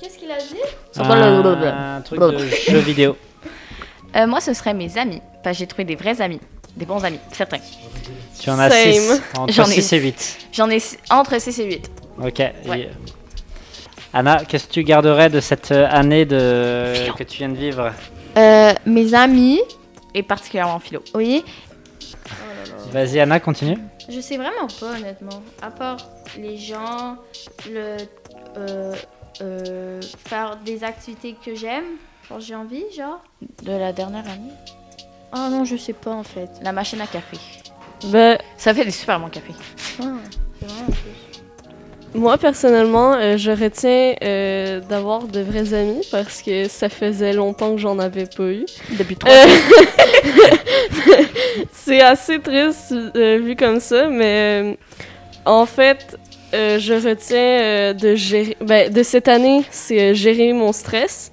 [0.00, 0.98] Qu'est-ce qu'il a dit?
[0.98, 3.16] Un, un truc de jeu vidéo.
[4.14, 5.20] Euh, moi, ce serait mes amis.
[5.52, 6.40] J'ai trouvé des vrais amis.
[6.76, 7.58] Des bons amis, certains.
[8.38, 8.92] Tu en as Same.
[8.92, 9.22] 6.
[9.38, 10.38] Entre J'en ai 6 et 8.
[10.52, 10.78] J'en ai
[11.10, 11.90] entre 6 et 8.
[12.22, 12.40] Ok.
[12.40, 12.52] et-
[14.18, 17.12] Anna, qu'est-ce que tu garderais de cette euh, année de...
[17.18, 17.92] que tu viens de vivre?
[18.38, 19.60] Euh, Mes amis,
[20.14, 21.02] Et particulièrement philo.
[21.14, 21.44] oui.
[22.92, 23.76] Vas-y Anna, continue.
[24.08, 25.42] Je sais vraiment pas, honnêtement.
[25.60, 25.98] À part
[26.38, 27.16] les gens,
[27.68, 27.96] le
[28.56, 28.94] euh,
[29.42, 31.84] euh, faire des activités que j'aime,
[32.28, 33.20] genre j'ai envie, genre.
[33.64, 34.52] De la dernière année.
[35.34, 36.48] Oh non, je sais pas en fait.
[36.62, 37.36] La machine à café.
[38.06, 39.52] Ben, Ça fait des super bons cafés.
[40.00, 40.04] Ah,
[40.58, 41.25] c'est vraiment plus.
[42.16, 47.72] Moi, personnellement, euh, je retiens euh, d'avoir de vrais amis parce que ça faisait longtemps
[47.74, 48.64] que j'en avais pas eu.
[48.98, 49.44] Depuis trois Euh,
[51.72, 54.74] c'est assez triste euh, vu comme ça, mais euh,
[55.44, 56.18] en fait,
[56.54, 58.56] euh, je retiens euh, de gérer.
[58.60, 61.32] Ben, de cette année, c'est euh, gérer mon stress.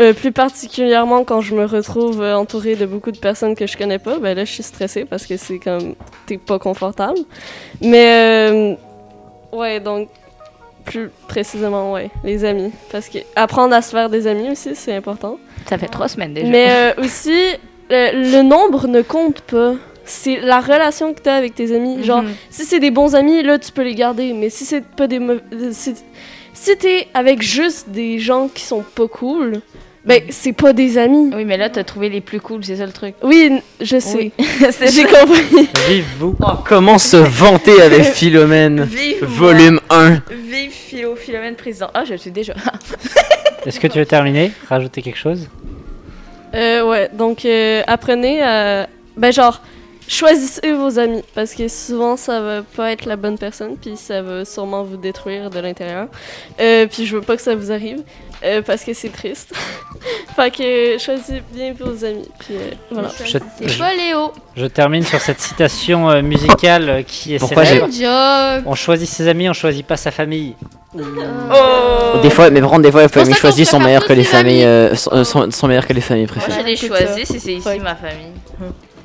[0.00, 3.76] Euh, plus particulièrement quand je me retrouve euh, entourée de beaucoup de personnes que je
[3.76, 5.96] connais pas, ben là je suis stressée parce que c'est comme
[6.26, 7.18] t'es pas confortable.
[7.80, 8.06] Mais
[8.52, 8.76] euh,
[9.52, 10.08] ouais, donc
[10.84, 14.94] plus précisément ouais, les amis parce que apprendre à se faire des amis aussi c'est
[14.94, 15.38] important.
[15.66, 16.48] Ça fait trois semaines déjà.
[16.48, 17.36] Mais euh, aussi,
[17.90, 19.74] le, le nombre ne compte pas.
[20.04, 22.02] C'est la relation que tu as avec tes amis.
[22.02, 22.32] Genre, Mhm.
[22.48, 24.32] si c'est des bons amis, là, tu peux les garder.
[24.32, 25.38] Mais si c'est pas des euh,
[25.72, 25.94] Si,
[26.54, 29.60] si t'es avec juste des gens qui sont pas cool,
[30.08, 31.30] ben, c'est pas des amis.
[31.34, 33.14] Oui, mais là, t'as trouvé les plus cool, c'est ça le truc.
[33.22, 34.32] Oui, je sais.
[34.90, 35.68] J'ai compris.
[35.86, 36.34] Vive vous.
[36.64, 38.84] Comment se vanter avec Philomène?
[38.84, 40.22] Vive Volume 1.
[40.30, 41.90] Vive Philo, Philomène président.
[41.92, 42.54] Ah, je le suis déjà.
[43.66, 44.50] Est-ce que tu veux terminer?
[44.66, 45.46] Rajouter quelque chose?
[46.54, 48.88] Euh, ouais, donc euh, apprenez à.
[49.14, 49.60] Ben, genre,
[50.08, 51.22] choisissez vos amis.
[51.34, 53.76] Parce que souvent, ça va pas être la bonne personne.
[53.80, 56.08] Puis ça va sûrement vous détruire de l'intérieur.
[56.60, 58.02] Euh, puis je veux pas que ça vous arrive.
[58.44, 59.52] euh, parce que c'est triste.
[60.36, 62.28] fait que choisissez bien vos amis.
[62.38, 63.08] Puis euh, voilà.
[63.24, 63.24] Je-
[63.58, 64.32] C'est je- pas Léo.
[64.56, 67.88] Je termine sur cette citation euh, musicale qui est Pourquoi célèbre.
[68.66, 70.54] On choisit ses amis, on choisit pas sa famille.
[70.96, 72.18] Oh.
[72.22, 74.94] Des fois, mais contre, des fois, les familles choisies sont meilleures que les familles, euh,
[74.94, 76.60] sont, sont- sont meilleures que les familles Moi, préférées.
[76.62, 77.32] je l'ai écoute choisi ça.
[77.34, 77.78] si c'est ici Ouais.
[77.78, 78.32] ma famille.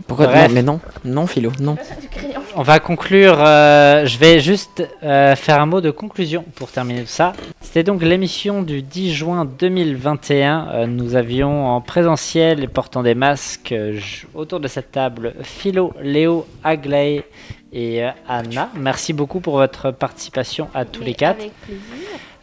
[0.08, 0.48] Pourquoi Bref.
[0.50, 1.76] non, Mais non, non, Philo, non.
[2.56, 3.36] On va conclure.
[3.40, 7.34] euh, je vais juste euh, faire un mot de conclusion pour terminer tout ça.
[7.62, 10.68] C'était donc l'émission du 10 juin 2021.
[10.74, 15.34] Euh, nous avions en présentiel et portant des masques euh, j- autour de cette table
[15.42, 17.24] Philo, Léo, Aglaé
[17.72, 18.70] et euh, Anna.
[18.76, 21.40] Merci beaucoup pour votre participation à tous Mais les quatre.
[21.40, 21.82] Avec plaisir.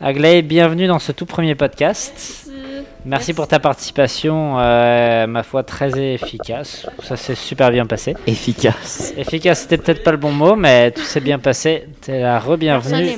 [0.01, 2.50] Aglaé, bienvenue dans ce tout premier podcast.
[2.81, 2.99] Merci.
[3.05, 6.87] Merci pour ta participation, euh, ma foi très efficace.
[7.03, 8.15] Ça s'est super bien passé.
[8.27, 9.13] Efficace.
[9.17, 11.87] Efficace, c'était peut-être pas le bon mot, mais tout s'est bien passé.
[12.01, 13.17] T'es la re-bienvenue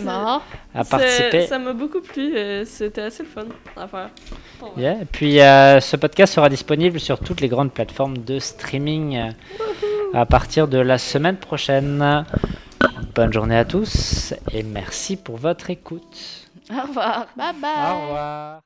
[0.74, 1.46] à participer.
[1.46, 2.32] Ça m'a beaucoup plu.
[2.36, 3.44] euh, C'était assez le fun
[3.76, 4.08] à faire.
[4.60, 4.82] Bon, ouais.
[4.82, 5.02] Yeah.
[5.02, 9.32] Et puis euh, ce podcast sera disponible sur toutes les grandes plateformes de streaming
[10.14, 12.24] à partir de la semaine prochaine.
[13.14, 16.48] Bonne journée à tous et merci pour votre écoute.
[16.70, 17.26] Au revoir.
[17.36, 17.70] Bye bye.
[17.92, 18.60] Au revoir.